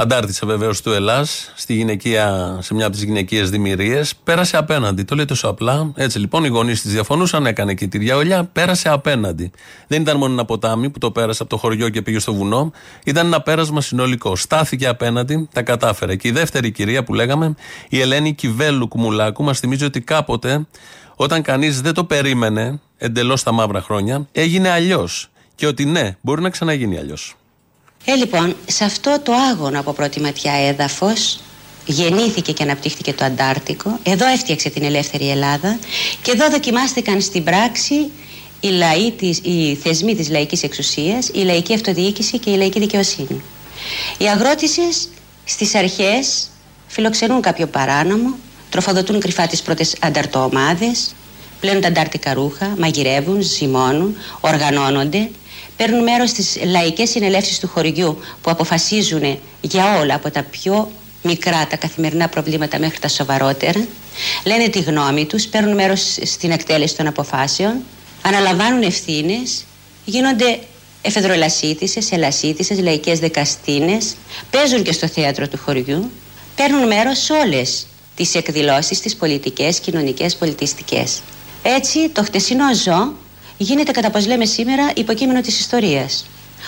αντάρτησα 0.00 0.46
βεβαίως 0.46 0.82
του 0.82 0.92
Ελλάς, 0.92 1.52
στη 1.56 1.74
γυναικεία, 1.74 2.58
σε 2.60 2.74
μια 2.74 2.86
από 2.86 2.94
τις 2.94 3.04
γυναικείες 3.04 3.50
δημιουργίες, 3.50 4.14
πέρασε 4.24 4.56
απέναντι. 4.56 5.02
Το 5.02 5.14
λέει 5.14 5.24
τόσο 5.24 5.48
απλά. 5.48 5.92
Έτσι 5.94 6.18
λοιπόν, 6.18 6.44
οι 6.44 6.48
γονείς 6.48 6.82
της 6.82 6.92
διαφωνούσαν, 6.92 7.46
έκανε 7.46 7.74
και 7.74 7.86
τη 7.86 7.98
διαολιά, 7.98 8.44
πέρασε 8.44 8.88
απέναντι. 8.88 9.50
Δεν 9.86 10.00
ήταν 10.00 10.16
μόνο 10.16 10.32
ένα 10.32 10.44
ποτάμι 10.44 10.90
που 10.90 10.98
το 10.98 11.10
πέρασε 11.10 11.42
από 11.42 11.50
το 11.50 11.56
χωριό 11.56 11.88
και 11.88 12.02
πήγε 12.02 12.18
στο 12.18 12.34
βουνό, 12.34 12.72
ήταν 13.04 13.26
ένα 13.26 13.40
πέρασμα 13.40 13.80
συνολικό. 13.80 14.36
Στάθηκε 14.36 14.86
απέναντι, 14.86 15.48
τα 15.52 15.62
κατάφερε. 15.62 16.16
Και 16.16 16.28
η 16.28 16.30
δεύτερη 16.30 16.70
κυρία 16.70 17.04
που 17.04 17.14
λέγαμε, 17.14 17.54
η 17.88 18.00
Ελένη 18.00 18.34
Κιβέλου 18.34 18.88
Κουμουλάκου, 18.88 19.44
μας 19.44 19.58
θυμίζει 19.58 19.84
ότι 19.84 20.00
κάποτε, 20.00 20.66
όταν 21.14 21.42
κανείς 21.42 21.80
δεν 21.80 21.94
το 21.94 22.04
περίμενε, 22.04 22.80
εντελώς 22.98 23.42
τα 23.42 23.52
μαύρα 23.52 23.80
χρόνια, 23.80 24.28
έγινε 24.32 24.70
αλλιώς. 24.70 25.28
Και 25.54 25.66
ότι 25.66 25.84
ναι, 25.84 26.16
μπορεί 26.20 26.42
να 26.42 26.50
ξαναγίνει 26.50 26.98
αλλιώς. 26.98 27.37
Ε, 28.10 28.14
λοιπόν, 28.14 28.56
σε 28.66 28.84
αυτό 28.84 29.20
το 29.22 29.32
άγωνο 29.32 29.80
από 29.80 29.92
πρώτη 29.92 30.20
ματιά 30.20 30.52
έδαφος 30.52 31.40
γεννήθηκε 31.86 32.52
και 32.52 32.62
αναπτύχθηκε 32.62 33.12
το 33.12 33.24
Αντάρτικο. 33.24 33.98
Εδώ 34.02 34.26
έφτιαξε 34.26 34.70
την 34.70 34.82
ελεύθερη 34.82 35.30
Ελλάδα 35.30 35.78
και 36.22 36.30
εδώ 36.30 36.50
δοκιμάστηκαν 36.50 37.20
στην 37.20 37.44
πράξη 37.44 38.10
οι, 38.60 38.68
λαοί 38.68 39.12
της, 39.12 39.38
οι 39.42 39.74
θεσμοί 39.82 40.14
της 40.14 40.28
λαϊκής 40.30 40.62
εξουσίας, 40.62 41.28
η 41.28 41.38
λαϊκή 41.38 41.74
αυτοδιοίκηση 41.74 42.38
και 42.38 42.50
η 42.50 42.56
λαϊκή 42.56 42.78
δικαιοσύνη. 42.78 43.42
Οι 44.18 44.24
αγρότησες 44.24 45.08
στις 45.44 45.74
αρχές 45.74 46.50
φιλοξενούν 46.86 47.40
κάποιο 47.40 47.66
παράνομο, 47.66 48.34
τροφοδοτούν 48.70 49.20
κρυφά 49.20 49.46
τις 49.46 49.62
πρώτες 49.62 49.94
ανταρτοομάδες, 50.00 51.14
πλένουν 51.60 51.80
τα 51.80 51.88
αντάρτικα 51.88 52.34
ρούχα, 52.34 52.74
μαγειρεύουν, 52.78 53.42
ζυμώνουν, 53.42 54.16
οργανώνονται, 54.40 55.30
παίρνουν 55.76 56.02
μέρος 56.02 56.30
στις 56.30 56.58
λαϊκές 56.64 57.10
συνελεύσεις 57.10 57.58
του 57.58 57.68
χωριού 57.68 58.18
που 58.42 58.50
αποφασίζουν 58.50 59.38
για 59.60 59.98
όλα 59.98 60.14
από 60.14 60.30
τα 60.30 60.42
πιο 60.42 60.90
μικρά 61.22 61.66
τα 61.66 61.76
καθημερινά 61.76 62.28
προβλήματα 62.28 62.78
μέχρι 62.78 62.98
τα 62.98 63.08
σοβαρότερα, 63.08 63.86
λένε 64.44 64.68
τη 64.68 64.80
γνώμη 64.80 65.26
τους, 65.26 65.46
παίρνουν 65.46 65.74
μέρος 65.74 66.18
στην 66.22 66.50
εκτέλεση 66.50 66.96
των 66.96 67.06
αποφάσεων, 67.06 67.76
αναλαμβάνουν 68.22 68.82
ευθύνες, 68.82 69.64
γίνονται 70.04 70.58
εφεδρολασίτησες, 71.02 72.12
ελασίτησες, 72.12 72.78
λαϊκές 72.80 73.18
δικαστίνες, 73.18 74.14
παίζουν 74.50 74.82
και 74.82 74.92
στο 74.92 75.08
θέατρο 75.08 75.48
του 75.48 75.58
χωριού, 75.64 76.10
παίρνουν 76.56 76.86
μέρος 76.86 77.18
σε 77.18 77.32
όλες 77.32 77.86
τις 78.16 78.34
εκδηλώσεις, 78.34 79.00
τις 79.00 79.16
πολιτικές, 79.16 79.80
κοινωνικές, 79.80 80.36
πολιτιστικές. 80.36 81.20
Έτσι, 81.62 82.08
το 82.08 82.22
χτεσινό 82.22 82.74
ζώο 82.74 83.12
γίνεται 83.58 83.92
κατά 83.92 84.10
πως 84.10 84.26
λέμε 84.26 84.44
σήμερα 84.44 84.90
υποκείμενο 84.94 85.40
της 85.40 85.60
ιστορίας. 85.60 86.26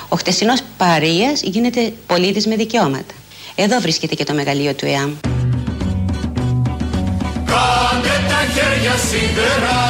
Ο 0.09 0.17
χτεσινός 0.17 0.61
παρείας 0.77 1.43
γίνεται 1.43 1.93
πολίτης 2.07 2.47
με 2.47 2.57
δικαιώματα. 2.57 3.15
Εδώ 3.55 3.81
βρίσκεται 3.81 4.15
και 4.15 4.25
το 4.25 4.35
μεγαλείο 4.35 4.75
του 4.75 4.87
ΕΑΜ. 4.87 5.13
Κάντε 7.47 8.15
τα 8.29 8.41
χέρια 8.55 8.97
σιδερά 9.09 9.89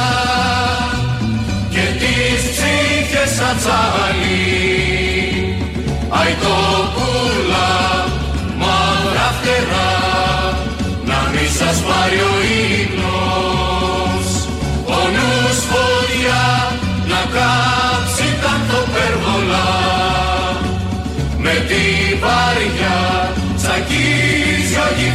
και 1.69 1.85
τις 1.99 2.49
ψήφες 2.49 3.39
ατσάλι 3.39 4.81
Αϊτόπουλα, 6.09 7.69
μαύρα 8.57 9.29
φτερά 9.41 9.91
να 11.05 11.29
μη 11.31 11.47
σας 11.47 11.77
πάρει 11.81 12.19
ο 12.19 12.35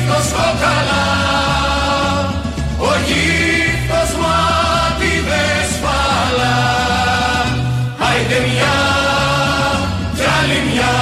γύφτος 0.06 0.28
κοκαλά 0.32 1.06
ο 2.78 2.90
γύφτος 3.06 4.10
μάτι 4.22 5.12
δεν 5.28 5.62
σπαλά 5.72 6.58
Άιντε 8.06 8.38
μια 8.48 8.76
κι 10.14 10.24
άλλη 10.38 10.60
μια. 10.70 10.94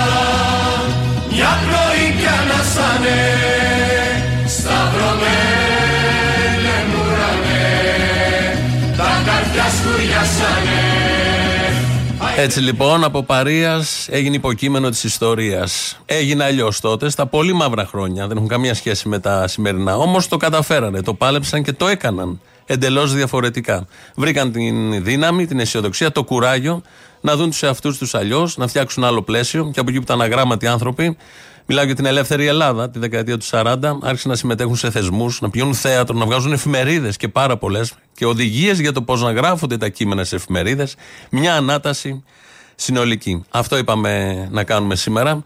Μια 1.31 1.53
πνοή 1.61 2.07
κι 2.19 2.29
ανασάνε 2.38 3.23
σταυρωμένε 4.57 5.17
μουρανέ. 6.90 7.69
Τα 8.97 9.11
καρδιά 9.27 9.67
σκουριάσανε 9.77 11.04
Έτσι 12.37 12.61
λοιπόν 12.61 13.05
από 13.05 13.23
παρεία 13.23 13.85
έγινε 14.07 14.37
υποκείμενο 14.37 14.88
της 14.88 15.05
ιστορίας. 15.05 15.99
Έγινε 16.07 16.44
αλλιώς 16.44 16.81
τότε, 16.81 17.09
στα 17.09 17.27
πολύ 17.27 17.53
μαύρα 17.53 17.87
χρόνια. 17.87 18.27
Δεν 18.27 18.37
έχουν 18.37 18.49
καμία 18.49 18.75
σχέση 18.75 19.09
με 19.09 19.18
τα 19.18 19.49
σημερινά. 19.49 19.97
Όμως 19.97 20.29
το 20.29 20.37
καταφέρανε, 20.37 21.03
το 21.03 21.14
πάλεψαν 21.14 21.62
και 21.62 21.73
το 21.73 21.88
έκαναν. 21.88 22.40
Εντελώς 22.66 23.14
διαφορετικά. 23.14 23.87
Βρήκαν 24.14 24.53
την 24.53 25.05
δύναμη, 25.05 25.47
την 25.47 25.61
αισιοδοξία, 25.61 26.12
το 26.12 26.25
κουράγιο 26.25 26.83
να 27.20 27.37
δουν 27.37 27.51
τους 27.51 27.62
εαυτούς 27.62 27.99
τους 27.99 28.14
αλλιώς, 28.14 28.57
να 28.57 28.66
φτιάξουν 28.66 29.05
άλλο 29.05 29.23
πλαίσιο. 29.23 29.70
Και 29.73 29.81
από 29.81 29.90
εκεί 29.90 29.99
που 29.99 30.05
ήταν 30.05 30.23
αγράμματοι 30.23 30.66
άνθρωποι, 30.66 31.16
μιλάω 31.66 31.85
για 31.85 31.94
την 31.94 32.07
ελεύθερη 32.07 32.46
Ελλάδα 32.46 32.90
τη 32.90 32.98
δεκαετία 32.98 33.38
του 33.38 33.44
40, 33.50 33.77
άρχισαν 34.03 34.31
να 34.31 34.37
συμμετέχουν 34.37 34.77
σε 34.77 34.90
θεσμούς, 34.90 35.40
να 35.40 35.50
πηγαίνουν 35.50 35.74
θέατρο, 35.74 36.18
να 36.18 36.24
βγάζουν 36.24 36.53
εφημερίδες 36.53 37.16
και 37.16 37.29
πάρα 37.29 37.57
πολλές 37.57 37.92
και 38.14 38.27
οδηγίες 38.27 38.81
για 38.81 38.92
το 38.92 39.03
πώς 39.03 39.22
να 39.22 39.33
γράφονται 39.33 39.77
τα 39.77 39.88
κείμενα 39.88 40.24
σε 40.24 40.37
εφημερίδες. 40.37 40.94
Μια 41.31 41.55
ανάταση 41.55 42.24
συνολική. 42.74 43.44
Αυτό 43.50 43.79
είπαμε 43.79 44.44
να 44.50 44.64
κάνουμε 44.64 44.96
σήμερα. 44.96 45.42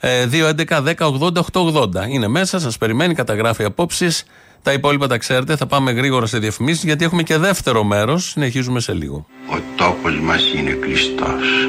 Ε, 0.00 0.26
2.11.10.80.880 0.32 2.08
είναι 2.08 2.28
μέσα, 2.28 2.60
σας 2.60 2.78
περιμένει, 2.78 3.14
καταγράφει 3.14 3.64
απόψεις. 3.64 4.24
Τα 4.62 4.72
υπόλοιπα 4.72 5.06
τα 5.06 5.18
ξέρετε, 5.18 5.56
θα 5.56 5.66
πάμε 5.66 5.92
γρήγορα 5.92 6.26
σε 6.26 6.38
διαφημίσεις 6.38 6.84
γιατί 6.84 7.04
έχουμε 7.04 7.22
και 7.22 7.36
δεύτερο 7.36 7.84
μέρος. 7.84 8.30
Συνεχίζουμε 8.30 8.80
σε 8.80 8.92
λίγο. 8.92 9.26
Ο 9.50 9.58
τόπος 9.76 10.20
μας 10.20 10.52
είναι 10.52 10.70
κλειστός. 10.70 11.68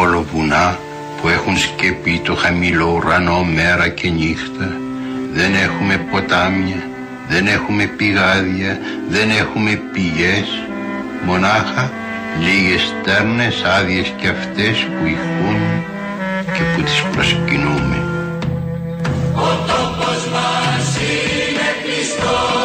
Όλο 0.00 0.22
βουνά 0.22 0.78
που 1.24 1.30
έχουν 1.30 1.58
σκεπεί 1.58 2.20
το 2.24 2.34
χαμηλό 2.34 2.92
ουρανό 2.96 3.44
μέρα 3.44 3.88
και 3.88 4.08
νύχτα. 4.08 4.76
Δεν 5.32 5.54
έχουμε 5.54 5.96
ποτάμια, 6.10 6.88
δεν 7.28 7.46
έχουμε 7.46 7.84
πηγάδια, 7.84 8.78
δεν 9.08 9.30
έχουμε 9.30 9.80
πηγές. 9.92 10.48
Μονάχα 11.24 11.90
λίγες 12.40 12.82
στέρνες 12.82 13.62
άδειες 13.62 14.12
κι 14.20 14.28
αυτές 14.28 14.76
που 14.78 15.06
ηχούν 15.06 15.60
και 16.54 16.62
που 16.74 16.82
τις 16.82 17.02
προσκυνούμε. 17.12 17.98
Ο 19.34 19.48
τόπος 19.66 20.28
μας 20.32 20.96
είναι 20.96 21.68
κλειστός 21.82 22.63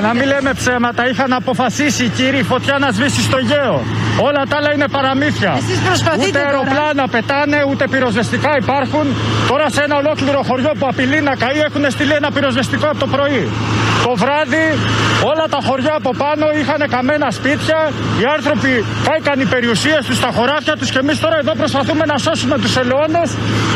Για 0.00 0.08
να 0.08 0.14
μην 0.14 0.26
λέμε 0.26 0.52
ψέματα, 0.52 1.08
είχαν 1.08 1.32
αποφασίσει 1.32 2.04
οι 2.04 2.08
κύριοι 2.08 2.42
φωτιά 2.42 2.78
να 2.78 2.90
σβήσει 2.90 3.22
στο 3.22 3.38
γέο. 3.38 3.82
Όλα 4.28 4.42
τα 4.48 4.56
άλλα 4.56 4.70
είναι 4.74 4.88
παραμύθια. 4.96 5.52
προσπαθείτε 5.86 6.26
ούτε 6.26 6.38
τώρα. 6.38 6.48
αεροπλάνα 6.48 7.08
πετάνε, 7.08 7.58
ούτε 7.70 7.84
πυροσβεστικά 7.92 8.52
υπάρχουν. 8.62 9.06
Τώρα 9.48 9.66
σε 9.74 9.80
ένα 9.82 9.96
ολόκληρο 9.96 10.40
χωριό 10.48 10.72
που 10.78 10.86
απειλεί 10.92 11.20
να 11.20 11.34
καεί 11.42 11.58
έχουν 11.68 11.90
στείλει 11.90 12.12
ένα 12.12 12.30
πυροσβεστικό 12.30 12.86
από 12.92 12.98
το 12.98 13.06
πρωί. 13.06 13.48
Το 14.04 14.12
βράδυ 14.22 14.66
όλα 15.30 15.46
τα 15.54 15.58
χωριά 15.66 15.94
από 15.94 16.10
πάνω 16.22 16.46
είχαν 16.60 16.80
καμένα 16.90 17.30
σπίτια. 17.30 17.78
Οι 18.20 18.24
άνθρωποι 18.36 18.84
κάηκαν 19.08 19.40
οι 19.40 19.46
περιουσίες 19.54 20.02
τους 20.06 20.16
στα 20.16 20.30
χωράφια 20.36 20.76
τους 20.76 20.90
και 20.90 20.98
εμείς 20.98 21.20
τώρα 21.20 21.36
εδώ 21.38 21.52
προσπαθούμε 21.52 22.04
να 22.04 22.16
σώσουμε 22.18 22.56
τους 22.58 22.76
ελαιώνες 22.76 23.28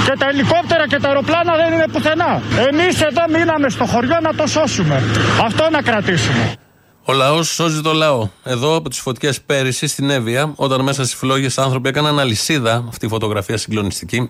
και 0.07 0.15
τα 0.19 0.27
ελικόπτερα 0.33 0.85
και 0.87 0.99
τα 1.03 1.09
αεροπλάνα 1.09 1.53
δεν 1.57 1.73
είναι 1.73 1.89
πουθενά. 1.93 2.41
Εμείς 2.69 3.01
εδώ 3.01 3.25
μείναμε 3.35 3.69
στο 3.69 3.85
χωριό 3.85 4.19
να 4.23 4.35
το 4.35 4.47
σώσουμε. 4.47 5.03
Αυτό 5.45 5.69
να 5.71 5.83
κρατήσουμε. 5.83 6.64
Ο 7.07 7.13
λαός 7.13 7.49
σώζει 7.49 7.81
το 7.81 7.93
λαό. 7.93 8.29
Εδώ 8.45 8.77
από 8.77 8.89
τις 8.89 8.99
φωτιές 8.99 9.41
πέρυσι 9.41 9.87
στην 9.87 10.11
Εύβοια, 10.11 10.53
όταν 10.57 10.81
μέσα 10.81 11.05
στις 11.05 11.17
φλόγες 11.17 11.59
άνθρωποι 11.59 11.89
έκαναν 11.89 12.19
αλυσίδα, 12.19 12.85
αυτή 12.89 13.07
η 13.07 13.09
φωτογραφία 13.09 13.57
συγκλονιστική, 13.57 14.27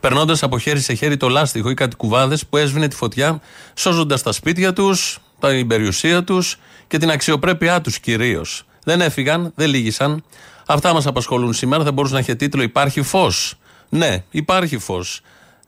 περνώντας 0.00 0.42
από 0.42 0.58
χέρι 0.58 0.80
σε 0.80 0.94
χέρι 0.94 1.16
το 1.16 1.28
λάστιχο 1.28 1.70
ή 1.70 1.74
κάτι 1.74 1.96
κουβάδες 1.96 2.46
που 2.46 2.56
έσβηνε 2.56 2.88
τη 2.88 2.96
φωτιά, 2.96 3.40
σώζοντας 3.74 4.22
τα 4.22 4.32
σπίτια 4.32 4.72
τους, 4.72 5.18
την 5.40 5.66
περιουσία 5.66 6.24
τους 6.24 6.56
και 6.86 6.98
την 6.98 7.10
αξιοπρέπειά 7.10 7.80
τους 7.80 7.98
κυρίως. 7.98 8.64
Δεν 8.84 9.00
έφυγαν, 9.00 9.52
δεν 9.54 9.68
λύγησαν. 9.68 10.24
Αυτά 10.66 10.92
μας 10.92 11.06
απασχολούν 11.06 11.52
σήμερα. 11.52 11.84
Θα 11.84 11.92
μπορούσε 11.92 12.14
να 12.14 12.20
έχει 12.20 12.36
τίτλο 12.36 12.62
Υπάρχει 12.62 13.02
φως. 13.02 13.54
Ναι, 13.88 14.24
υπάρχει 14.30 14.78
φως. 14.78 15.20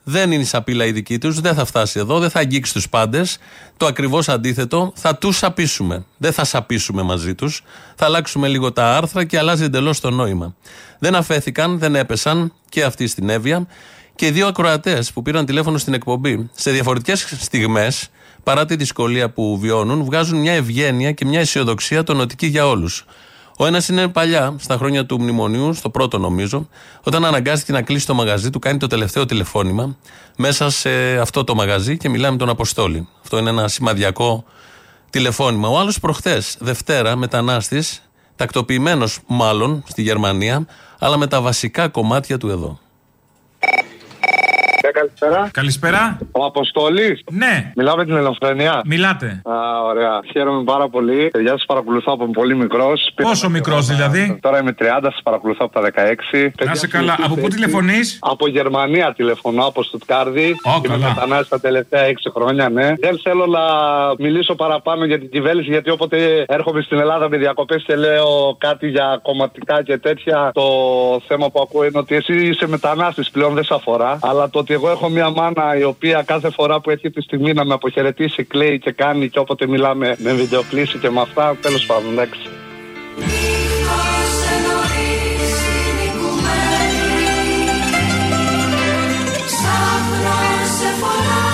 Δεν 0.04 0.32
είναι 0.32 0.42
η 0.42 0.46
σαπίλα 0.46 0.84
η 0.84 0.92
δική 0.92 1.18
τους, 1.18 1.40
δεν 1.40 1.54
θα 1.54 1.64
φτάσει 1.64 1.98
εδώ, 1.98 2.18
δεν 2.18 2.30
θα 2.30 2.38
αγγίξει 2.38 2.72
τους 2.72 2.88
πάντες. 2.88 3.38
Το 3.76 3.86
ακριβώς 3.86 4.28
αντίθετο, 4.28 4.92
θα 4.96 5.16
τους 5.16 5.36
σαπίσουμε. 5.36 6.04
Δεν 6.16 6.32
θα 6.32 6.44
σαπίσουμε 6.44 7.02
μαζί 7.02 7.34
τους. 7.34 7.62
Θα 7.94 8.04
αλλάξουμε 8.04 8.48
λίγο 8.48 8.72
τα 8.72 8.96
άρθρα 8.96 9.24
και 9.24 9.38
αλλάζει 9.38 9.64
εντελώς 9.64 10.00
το 10.00 10.10
νόημα. 10.10 10.54
Δεν 10.98 11.14
αφέθηκαν, 11.14 11.78
δεν 11.78 11.94
έπεσαν 11.94 12.52
και 12.68 12.84
αυτοί 12.84 13.06
στην 13.06 13.28
Εύβοια. 13.28 13.66
Και 14.14 14.26
οι 14.26 14.30
δύο 14.30 14.46
ακροατές 14.46 15.12
που 15.12 15.22
πήραν 15.22 15.46
τηλέφωνο 15.46 15.78
στην 15.78 15.94
εκπομπή 15.94 16.50
σε 16.54 16.70
διαφορετικές 16.70 17.34
στιγμές 17.38 18.10
παρά 18.42 18.64
τη 18.64 18.76
δυσκολία 18.76 19.30
που 19.30 19.58
βιώνουν, 19.58 20.04
βγάζουν 20.04 20.38
μια 20.38 20.52
ευγένεια 20.52 21.12
και 21.12 21.24
μια 21.24 21.40
αισιοδοξία 21.40 22.02
τονωτική 22.02 22.46
για 22.46 22.66
όλους. 22.66 23.04
Ο 23.60 23.66
ένας 23.66 23.88
είναι 23.88 24.08
παλιά, 24.08 24.54
στα 24.58 24.76
χρόνια 24.76 25.06
του 25.06 25.20
μνημονίου, 25.20 25.74
στο 25.74 25.90
πρώτο 25.90 26.18
νομίζω, 26.18 26.68
όταν 27.02 27.24
αναγκάστηκε 27.24 27.72
να 27.72 27.82
κλείσει 27.82 28.06
το 28.06 28.14
μαγαζί 28.14 28.50
του, 28.50 28.58
κάνει 28.58 28.78
το 28.78 28.86
τελευταίο 28.86 29.26
τηλεφώνημα 29.26 29.96
μέσα 30.36 30.70
σε 30.70 31.18
αυτό 31.18 31.44
το 31.44 31.54
μαγαζί 31.54 31.96
και 31.96 32.08
μιλάει 32.08 32.30
με 32.30 32.36
τον 32.36 32.48
Αποστόλη. 32.48 33.08
Αυτό 33.22 33.38
είναι 33.38 33.50
ένα 33.50 33.68
σημαδιακό 33.68 34.44
τηλεφώνημα. 35.10 35.68
Ο 35.68 35.78
άλλος 35.78 36.00
προχθές, 36.00 36.56
Δευτέρα, 36.60 37.16
μετανάστης, 37.16 38.02
τακτοποιημένος 38.36 39.18
μάλλον 39.26 39.82
στη 39.88 40.02
Γερμανία, 40.02 40.66
αλλά 40.98 41.16
με 41.16 41.26
τα 41.26 41.40
βασικά 41.40 41.88
κομμάτια 41.88 42.38
του 42.38 42.48
εδώ. 42.48 42.78
Ε, 45.00 45.02
καλησπέρα. 45.02 45.50
Καλησπέρα. 45.52 46.18
Ο 46.32 46.44
Αποστόλης. 46.44 47.22
Ναι. 47.30 47.72
Μιλάω 47.76 47.96
με 47.96 48.04
την 48.04 48.16
Ελευθερία. 48.16 48.80
Μιλάτε. 48.84 49.42
Α, 49.44 49.82
ωραία. 49.84 50.20
Χαίρομαι 50.32 50.62
πάρα 50.64 50.88
πολύ. 50.88 51.28
Παιδιά, 51.32 51.50
σας 51.50 51.64
παρακολουθώ 51.66 52.12
από 52.12 52.26
πολύ 52.30 52.56
μικρός. 52.56 53.12
Πόσο 53.14 53.48
μικρός 53.50 53.86
δηλαδή; 53.86 54.38
Τώρα 54.42 54.58
είμαι 54.60 54.72
30, 54.72 54.84
σας 55.02 55.20
παρακολουθώ 55.24 55.64
από 55.64 55.72
τα 55.72 55.80
16. 55.80 56.52
Να 56.64 56.74
σε 56.74 56.86
καλά. 56.88 57.16
Από 57.24 57.34
πού 57.34 57.48
τηλεφωνείς; 57.48 58.18
Από 58.20 58.48
Γερμανία 58.48 59.12
τηλεφωνώ, 59.12 59.64
από 59.66 59.82
Στουτκάρδη. 59.82 60.54
Ω, 60.64 60.70
Είμαι 60.76 60.88
καλά. 60.88 61.08
μετανάστης 61.08 61.48
τα 61.48 61.60
τελευταία 61.60 62.02
6 62.02 62.30
χρόνια, 62.34 62.68
ναι. 62.68 62.94
Δεν 63.00 63.20
θέλω 63.22 63.46
να 63.46 63.60
μιλήσω 64.18 64.54
παραπάνω 64.54 65.04
για 65.04 65.18
την 65.18 65.30
κυβέρνηση, 65.30 65.70
γιατί 65.70 65.90
όποτε 65.90 66.44
έρχομαι 66.48 66.80
στην 66.82 66.98
Ελλάδα 66.98 67.28
με 67.28 67.36
διακοπές 67.36 67.82
και 67.86 67.96
λέω 67.96 68.56
κάτι 68.58 68.88
για 68.88 69.18
κομματικά 69.22 69.82
και 69.82 69.98
τέτοια, 69.98 70.50
το 70.54 70.62
θέμα 71.26 71.50
που 71.50 71.60
ακούω 71.60 71.84
είναι 71.84 71.98
ότι 71.98 72.14
εσύ 72.14 72.46
είσαι 72.46 72.68
μετανάστης 72.68 73.30
πλέον, 73.30 73.54
δεν 73.54 73.64
σε 73.64 73.74
αφορά. 73.74 74.18
Αλλά 74.22 74.50
το 74.50 74.58
ότι 74.58 74.74
εγώ 74.74 74.89
έχω 74.90 75.08
μια 75.08 75.30
μάνα 75.30 75.76
η 75.78 75.82
οποία 75.82 76.22
κάθε 76.22 76.50
φορά 76.50 76.80
που 76.80 76.90
έχει 76.90 77.10
τη 77.10 77.20
στιγμή 77.22 77.52
να 77.52 77.64
με 77.64 77.74
αποχαιρετήσει, 77.74 78.44
κλαίει 78.44 78.78
και 78.78 78.92
κάνει 78.92 79.28
και 79.28 79.38
όποτε 79.38 79.66
μιλάμε 79.66 80.16
με 80.18 80.32
βιντεοκλήση 80.32 80.98
και 80.98 81.10
με 81.10 81.20
αυτά, 81.20 81.56
τέλος 81.60 81.86
πάντων, 81.86 82.12
εντάξει. 82.12 82.40
Στους 89.40 90.98
δρόμους 90.98 91.49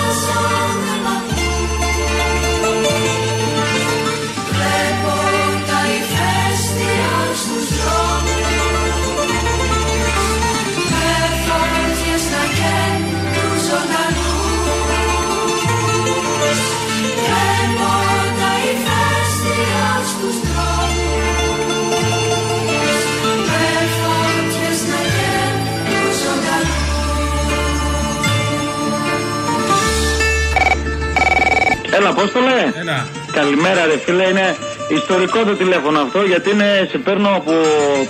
Έλα, 31.97 32.13
πώ 32.13 32.27
το 32.27 32.39
λέει. 32.39 32.73
Έλα. 32.79 33.07
Καλημέρα, 33.31 33.85
ρε 33.85 33.97
φίλε. 33.97 34.23
Είναι 34.23 34.55
ιστορικό 34.87 35.43
το 35.43 35.55
τηλέφωνο 35.55 35.99
αυτό 35.99 36.21
γιατί 36.21 36.49
είναι, 36.49 36.87
σε 36.91 36.97
παίρνω 36.97 37.29
από 37.35 37.51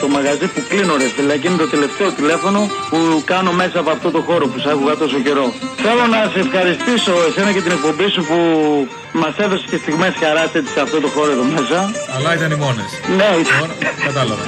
το 0.02 0.08
μαγαζί 0.08 0.48
που 0.54 0.62
κλείνω, 0.70 0.94
ρε 0.98 1.08
φίλε. 1.16 1.38
Και 1.38 1.48
είναι 1.48 1.58
το 1.58 1.68
τελευταίο 1.68 2.12
τηλέφωνο 2.12 2.60
που 2.90 2.98
κάνω 3.26 3.52
μέσα 3.52 3.80
από 3.80 3.90
αυτό 3.90 4.12
το 4.12 4.22
χώρο 4.22 4.48
που 4.48 4.60
σ' 4.60 4.68
άκουγα 4.68 4.96
τόσο 4.98 5.20
καιρό. 5.20 5.54
Θέλω 5.86 6.06
να 6.16 6.20
σε 6.34 6.40
ευχαριστήσω 6.40 7.14
εσένα 7.28 7.52
και 7.52 7.62
την 7.62 7.72
εκπομπή 7.72 8.08
σου 8.10 8.22
που 8.30 8.38
μας 9.24 9.34
έδωσε 9.44 9.66
και 9.72 9.78
στιγμές 9.84 10.14
χαράς 10.24 10.50
έτσι 10.60 10.72
σε 10.76 10.82
αυτό 10.86 10.98
το 11.06 11.08
χώρο 11.16 11.32
εδώ 11.36 11.46
μέσα. 11.56 11.80
Αλλά 12.16 12.30
ήταν 12.38 12.50
οι 12.56 12.60
μόνες. 12.66 12.90
Ναι, 13.20 13.30
ήταν, 13.44 13.60
Κατάλαβα. 14.08 14.44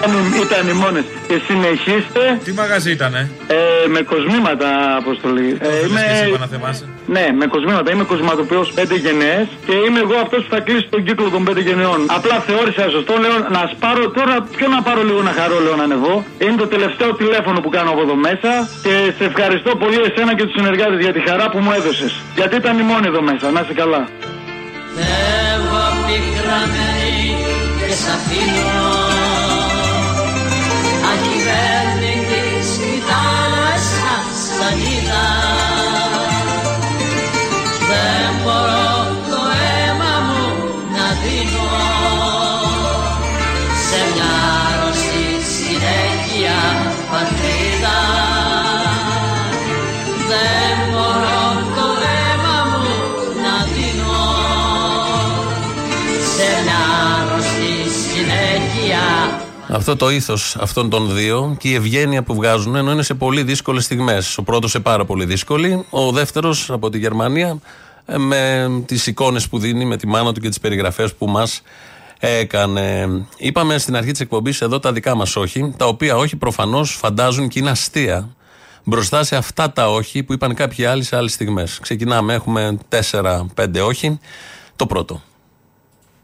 ήταν 0.46 0.64
οι 0.72 0.76
μόνες. 0.84 1.04
Και 1.30 1.38
συνεχίστε. 1.48 2.24
Τι 2.46 2.52
μαγαζί 2.62 2.92
ήτανε; 2.98 3.22
Ε, 3.58 3.58
με 3.96 4.02
κοσμήματα, 4.14 4.68
αποστολή. 5.02 5.48
Ε, 5.62 5.68
Είμαι... 5.86 6.02
Και 6.08 6.16
εσύ, 6.26 6.38
να 6.44 6.48
θυμάσαι. 6.54 6.86
ναι, 7.16 7.26
με 7.40 7.46
κοσμήματα. 7.54 7.88
Είμαι 7.94 8.06
κοσματοποιός 8.14 8.68
5 8.76 8.96
γενναίες 9.06 9.48
και 9.68 9.74
είμαι 9.86 10.00
εγώ 10.06 10.16
αυτός 10.26 10.40
που 10.44 10.50
θα 10.56 10.60
κλείσει 10.68 10.88
τον 10.96 11.02
κύκλο 11.08 11.30
των 11.36 11.42
5 11.50 11.58
γενναιών. 11.68 12.00
Απλά 12.18 12.36
θεώρησα 12.48 12.84
σωστό, 12.96 13.14
λέω 13.24 13.36
να 13.58 13.62
σπάρω 13.74 14.04
τώρα. 14.18 14.36
Ποιο 14.58 14.68
να 14.76 14.80
πάρω 14.88 15.02
λίγο 15.10 15.22
να 15.30 15.34
χαρώ, 15.40 15.58
λέω 15.66 15.76
να 15.82 15.84
ανεβώ. 15.90 16.16
Είναι 16.44 16.58
το 16.64 16.68
τελευταίο 16.74 17.10
τηλέφωνο 17.22 17.58
που 17.64 17.70
κάνω 17.76 17.90
από 17.94 18.02
εδώ 18.06 18.16
μέσα 18.28 18.52
και 18.86 18.94
σε 19.18 19.24
ευχαριστώ 19.30 19.72
πολύ 19.84 20.00
εσένα 20.08 20.32
και 20.38 20.44
τους 20.48 20.56
συνεργάτες 20.60 21.00
για 21.06 21.14
τη 21.16 21.22
χαρά 21.28 21.46
που 21.52 21.60
μου 21.64 21.72
έδωσες. 21.80 22.12
Γιατί 22.40 22.56
ήταν 22.62 22.74
η 22.84 22.86
μόνη 22.92 23.06
εδώ 23.12 23.22
μέσα. 23.30 23.46
Να 23.56 23.60
είσαι 23.64 23.74
καλά. 23.82 24.02
Φεύγω 25.00 25.86
πικραμένη 26.06 27.36
και 27.78 27.94
σ' 27.94 28.10
αφήνω 28.16 28.92
Ακυβέρνητης 31.12 32.70
κοιτάς 32.78 33.84
σαν 33.96 34.26
σανίδα 34.44 35.28
Δεν 37.90 38.32
μπορώ 38.44 38.99
Αυτό 59.72 59.96
το 59.96 60.10
ήθος 60.10 60.56
αυτών 60.60 60.90
των 60.90 61.16
δύο 61.16 61.56
και 61.60 61.70
η 61.70 61.74
ευγένεια 61.74 62.24
που 62.24 62.36
βγάζουν 62.36 62.76
ενώ 62.76 62.92
είναι 62.92 63.04
σε 63.04 63.14
πολύ 63.14 63.44
δύσκολες 63.44 63.84
στιγμές. 63.84 64.38
Ο 64.38 64.44
πρώτος 64.44 64.72
σε 64.72 64.80
πάρα 64.80 65.06
πολύ 65.06 65.26
δύσκολη, 65.26 65.86
ο 65.90 66.12
δεύτερος 66.12 66.70
από 66.72 66.90
τη 66.90 66.98
Γερμανία 66.98 67.60
ε, 68.06 68.18
με 68.18 68.70
τις 68.86 69.08
εικόνες 69.08 69.48
που 69.48 69.60
δίνει, 69.60 69.86
με 69.86 69.98
τη 69.98 70.08
μάνα 70.08 70.34
του 70.34 70.40
και 70.40 70.50
τις 70.50 70.60
περιγραφές 70.60 71.14
που 71.14 71.28
μας 71.28 71.62
έκανε. 72.20 73.08
Είπαμε 73.38 73.78
στην 73.78 73.96
αρχή 73.96 74.12
της 74.12 74.20
εκπομπής 74.20 74.62
εδώ 74.62 74.80
τα 74.80 74.92
δικά 74.92 75.16
μας 75.16 75.36
όχι, 75.36 75.74
τα 75.78 75.86
οποία 75.86 76.16
όχι 76.18 76.36
προφανώς 76.36 76.92
φαντάζουν 76.92 77.48
και 77.48 77.60
είναι 77.60 77.70
αστεία 77.70 78.30
μπροστά 78.84 79.24
σε 79.24 79.36
αυτά 79.36 79.72
τα 79.72 79.92
όχι 79.92 80.24
που 80.24 80.34
είπαν 80.34 80.54
κάποιοι 80.54 80.86
άλλοι 80.86 81.04
σε 81.04 81.16
άλλες 81.16 81.34
στιγμές. 81.34 81.80
Ξεκινάμε, 81.82 82.34
έχουμε 82.34 82.78
4-5 83.12 83.46
όχι. 83.86 84.20
Το 84.76 84.86
πρώτο. 84.86 85.22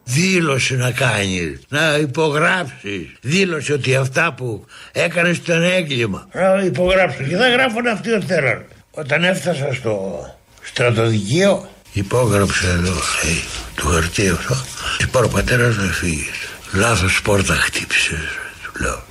Δήλωση 0.06 0.76
να 0.76 0.92
κάνεις, 0.92 1.60
να 1.68 1.98
υπογράψεις. 1.98 3.08
Δήλωση 3.22 3.72
ότι 3.72 3.96
αυτά 3.96 4.34
που 4.34 4.66
έκανες 4.92 5.38
ήταν 5.38 5.64
έγκλημα. 5.64 6.28
Να 6.34 6.64
υπογράψω 6.66 7.24
και 7.24 7.36
θα 7.36 7.50
γράφουν 7.50 7.88
αυτοί 7.88 8.12
ως 8.12 8.26
θέλουν. 8.26 8.64
Όταν 8.92 9.24
έφτασα 9.24 9.74
στο 9.74 10.26
στρατοδικείο, 10.64 11.70
υπόγραψε 11.94 12.68
εδώ, 12.68 12.94
λέει, 13.24 13.44
του 13.76 13.88
χαρτί 13.88 14.30
αυτό. 14.30 14.56
Είπα 15.02 15.20
ο 15.20 15.28
πατέρας 15.28 15.78
να 15.78 15.84
φύγεις. 15.84 16.50
Λάθος 16.74 17.22
πόρτα 17.22 17.54
χτύπησες, 17.54 18.20
του 18.64 18.82
λέω. 18.82 19.04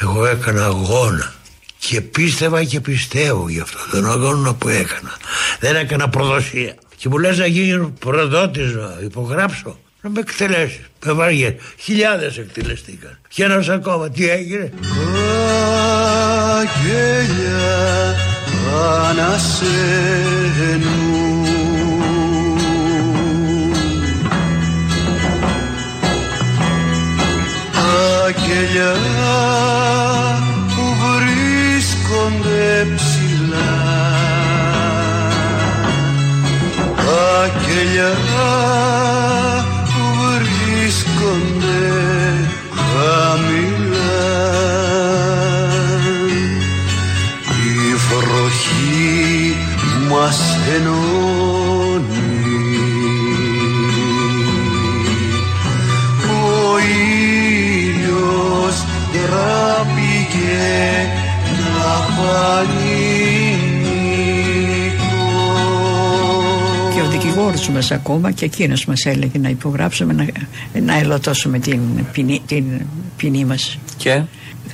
Εγώ 0.00 0.26
έκανα 0.26 0.64
αγώνα. 0.64 1.32
Και 1.78 2.00
πίστευα 2.00 2.64
και 2.64 2.80
πιστεύω 2.80 3.48
γι' 3.48 3.60
αυτό 3.60 3.78
τον 3.90 4.10
αγώνα 4.10 4.54
που 4.54 4.68
έκανα. 4.68 5.16
Δεν 5.60 5.76
έκανα 5.76 6.08
προδοσία. 6.08 6.74
Και 6.96 7.08
μου 7.08 7.18
λες 7.18 7.38
να 7.38 7.46
γίνει 7.46 7.92
προδότης 7.98 8.74
να 8.74 8.98
υπογράψω. 9.02 9.78
Να 10.00 10.10
με 10.10 10.20
εκτελέσει. 10.20 10.84
Με 11.04 11.12
βαριέ. 11.12 11.56
Χιλιάδες 11.78 12.38
εκτελεστήκαν. 12.38 13.18
Και 13.28 13.44
ένας 13.44 13.68
ακόμα. 13.68 14.10
Τι 14.10 14.28
έγινε; 14.28 14.72
Αγγέλια 16.58 18.16
ανασένουν 19.08 20.38
Αγγέλια 28.26 28.96
που 30.68 30.82
βρίσκονται 31.00 32.86
ψηλά 32.96 33.72
Αγγέλια 37.42 38.10
δικηγόρος 67.88 67.90
μας 67.90 67.92
ακόμα 67.92 68.30
και 68.30 68.44
εκείνος 68.44 68.84
μας 68.84 69.06
έλεγε 69.06 69.38
να 69.38 69.48
υπογράψουμε 69.48 70.12
να, 70.12 70.26
να 70.80 70.98
ελωτώσουμε 70.98 71.58
την 71.58 71.80
ποινή, 72.12 72.42
την 72.46 72.64
ποινή 73.16 73.44
μας. 73.44 73.78
Και; 73.96 74.22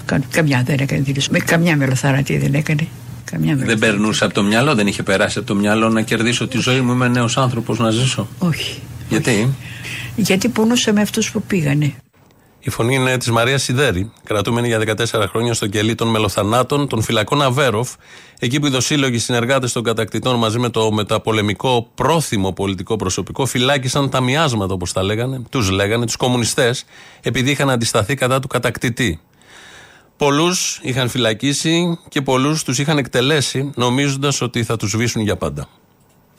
Κα- 0.05 0.21
Καμιά 0.31 0.63
δεν 0.67 0.77
έκανε 0.81 1.01
δήλωση. 1.03 1.29
Με 1.31 1.39
καμιά 1.39 1.77
μελοθαρατή 1.77 2.39
δεν 2.39 2.55
έκανε. 2.55 2.87
Καμιά 3.31 3.57
δεν 3.57 3.79
περνούσε 3.79 4.25
από 4.25 4.35
το 4.35 4.43
μυαλό, 4.43 4.75
δεν 4.75 4.87
είχε 4.87 5.03
περάσει 5.03 5.39
από 5.39 5.47
το 5.47 5.55
μυαλό 5.55 5.89
να 5.89 6.03
κερδίσω 6.03 6.49
τη 6.49 6.59
ζωή 6.59 6.81
μου. 6.81 6.93
Είμαι 6.93 7.09
νέος 7.09 7.37
άνθρωπος 7.37 7.79
να 7.79 7.91
ζήσω. 7.91 8.29
Όχι. 8.39 8.79
Γιατί; 9.09 9.49
Γιατί 10.17 10.49
πονούσε 10.49 10.93
με 10.93 11.01
αυτούς 11.01 11.31
που 11.31 11.43
πήγανε. 11.43 11.93
Η 12.67 12.71
φωνή 12.71 12.95
είναι 12.95 13.19
της 13.19 13.31
Μαρίας 13.31 13.63
Σιδέρη, 13.63 14.13
κρατούμενη 14.25 14.67
για 14.67 14.79
14 14.79 15.25
χρόνια 15.29 15.55
στο 15.55 15.67
κελί 15.67 15.95
των 15.95 16.09
μελοθανάτων 16.09 16.89
των 16.89 17.03
φυλακών 17.03 17.43
Αβέροφ, 17.43 17.93
εκεί 18.39 18.61
που 18.61 18.67
οι 18.67 18.71
δοσύλλογοι 18.71 19.19
συνεργάτες 19.19 19.73
των 19.73 19.83
κατακτητών 19.83 20.37
μαζί 20.37 20.59
με 20.59 20.69
το 20.69 20.93
μεταπολεμικό 20.93 21.89
πρόθυμο 21.95 22.53
πολιτικό 22.53 22.97
προσωπικό 22.97 23.47
φυλάκισαν 23.47 24.11
τα 24.11 24.21
μοιάσματα, 24.21 24.75
όπως 24.75 24.93
τα 24.93 25.03
λέγανε, 25.03 25.43
τους 25.51 25.71
λέγανε, 25.71 26.07
τους 26.07 26.17
κομμουνιστές, 26.17 26.85
επειδή 27.23 27.51
είχαν 27.51 27.71
αντισταθεί 27.71 28.15
κατά 28.15 28.41
του 28.41 28.49
κατακτητή. 28.49 29.21
Πολλούς 30.17 30.81
είχαν 30.83 31.09
φυλακίσει 31.09 31.99
και 32.09 32.23
πολλούς 32.23 32.63
τους 32.63 32.79
είχαν 32.79 32.99
εκτελέσει, 32.99 33.73
νομίζοντας 33.75 34.41
ότι 34.41 34.65
θα 34.65 34.77
τους 34.77 34.91
σβήσουν 34.91 35.23
για 35.23 35.37
πάντα. 35.37 35.69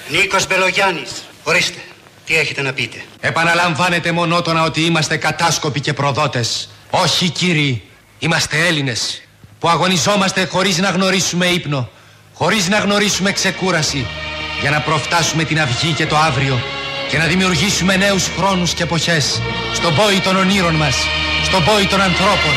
Νίκος 0.09 0.47
Μπελογιάννης, 0.47 1.23
ορίστε, 1.43 1.79
τι 2.25 2.35
έχετε 2.35 2.61
να 2.61 2.73
πείτε; 2.73 3.03
Επαναλαμβάνετε 3.19 4.11
μονότονα 4.11 4.63
ότι 4.63 4.81
είμαστε 4.81 5.17
κατάσκοποι 5.17 5.79
και 5.79 5.93
προδότες. 5.93 6.69
Όχι 6.89 7.29
κύριοι, 7.29 7.83
είμαστε 8.19 8.65
Έλληνες 8.65 9.21
που 9.59 9.69
αγωνιζόμαστε 9.69 10.45
χωρίς 10.45 10.77
να 10.77 10.89
γνωρίσουμε 10.89 11.45
ύπνο, 11.45 11.89
χωρίς 12.33 12.67
να 12.69 12.77
γνωρίσουμε 12.77 13.31
ξεκούραση 13.31 14.05
για 14.61 14.69
να 14.69 14.81
προφτάσουμε 14.81 15.43
την 15.43 15.59
αυγή 15.61 15.91
και 15.91 16.05
το 16.05 16.17
αύριο 16.17 16.59
και 17.09 17.17
να 17.17 17.25
δημιουργήσουμε 17.25 17.95
νέους 17.95 18.27
χρόνους 18.37 18.73
και 18.73 18.83
εποχές 18.83 19.41
στον 19.73 19.95
πόη 19.95 20.19
των 20.19 20.35
ονείρων 20.35 20.75
μας, 20.75 20.95
στον 21.43 21.63
πόη 21.63 21.85
των 21.85 22.01
ανθρώπων. 22.01 22.53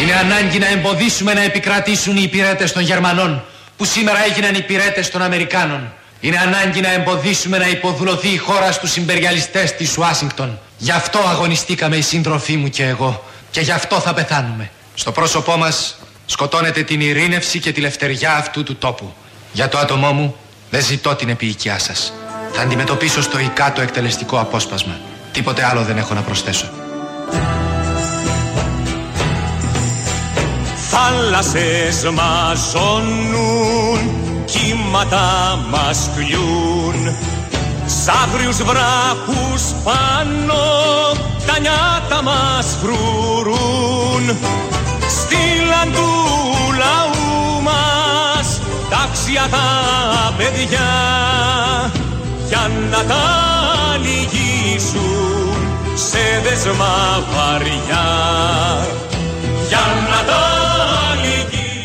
Είναι 0.00 0.14
ανάγκη 0.14 0.58
να 0.58 0.66
εμποδίσουμε 0.68 1.34
να 1.34 1.42
επικρατήσουν 1.42 2.16
οι 2.16 2.22
υπηρέτες 2.22 2.72
των 2.72 2.82
Γερμανών 2.82 3.44
που 3.76 3.84
σήμερα 3.84 4.24
έγιναν 4.24 4.54
υπηρέτες 4.54 5.10
των 5.10 5.22
Αμερικάνων. 5.22 5.92
Είναι 6.24 6.38
ανάγκη 6.38 6.80
να 6.80 6.92
εμποδίσουμε 6.92 7.58
να 7.58 7.68
υποδουλωθεί 7.68 8.28
η 8.28 8.36
χώρα 8.36 8.72
στους 8.72 8.90
συμπεριαλιστές 8.90 9.74
της 9.74 9.96
Ουάσιγκτον. 9.96 10.58
Γι' 10.78 10.90
αυτό 10.90 11.18
αγωνιστήκαμε 11.18 11.96
οι 11.96 12.00
σύντροφοί 12.00 12.56
μου 12.56 12.68
και 12.68 12.86
εγώ 12.86 13.24
και 13.50 13.60
γι' 13.60 13.70
αυτό 13.70 14.00
θα 14.00 14.14
πεθάνουμε. 14.14 14.70
Στο 14.94 15.12
πρόσωπό 15.12 15.56
μας 15.56 15.98
σκοτώνετε 16.26 16.82
την 16.82 17.00
ειρήνευση 17.00 17.58
και 17.58 17.72
τη 17.72 17.80
λευτεριά 17.80 18.36
αυτού 18.36 18.62
του 18.62 18.76
τόπου. 18.76 19.14
Για 19.52 19.68
το 19.68 19.78
άτομό 19.78 20.12
μου 20.12 20.36
δεν 20.70 20.82
ζητώ 20.84 21.14
την 21.14 21.28
επίοικιά 21.28 21.78
σας. 21.78 22.12
Θα 22.52 22.62
αντιμετωπίσω 22.62 23.22
στοικά 23.22 23.72
το 23.72 23.80
εκτελεστικό 23.80 24.38
απόσπασμα. 24.40 25.00
Τίποτε 25.32 25.64
άλλο 25.64 25.82
δεν 25.82 25.96
έχω 25.96 26.14
να 26.14 26.20
προσθέσω. 26.20 26.70
Θάλασσες 30.90 32.10
μας 32.12 32.70
ζώνουν, 32.70 34.23
κύματα 34.54 35.58
μας 35.70 36.10
κλειούν. 36.14 37.16
Σ' 37.86 38.08
άγριους 38.08 38.56
βράχους 38.56 39.62
πάνω 39.84 40.62
τα 41.46 41.60
νιάτα 41.60 42.22
μας 42.22 42.76
φρουρούν 42.82 44.36
Στείλαν 45.08 45.92
του 45.92 46.08
λαού 46.78 47.62
μας 47.62 48.60
τα 48.90 48.96
αξιά 48.96 49.48
τα 49.50 49.68
παιδιά 50.36 50.90
για 52.48 52.70
να 52.90 53.04
τα 53.04 53.24
λυγίσουν 54.02 55.56
σε 55.94 56.40
δεσμά 56.44 57.22
βαριά 57.34 58.06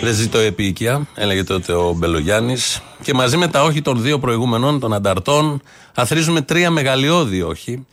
Δεν 0.02 0.14
ζητώ 0.14 0.38
επίοικια, 0.38 1.08
έλεγε 1.16 1.44
τότε 1.44 1.74
ο 1.74 1.94
Μπελογιάννης. 1.94 2.82
Και 3.02 3.14
μαζί 3.14 3.38
με 3.38 3.48
τα 3.48 3.64
όχι 3.64 3.82
των 3.82 4.02
δύο 4.02 4.20
προηγούμενων, 4.20 4.80
των 4.80 4.94
ανταρτών, 4.94 5.62
αθρίζουμε 5.96 6.42
τρία 6.42 6.70
μεγαλειώδη 6.72 7.42
όχι 7.42 7.86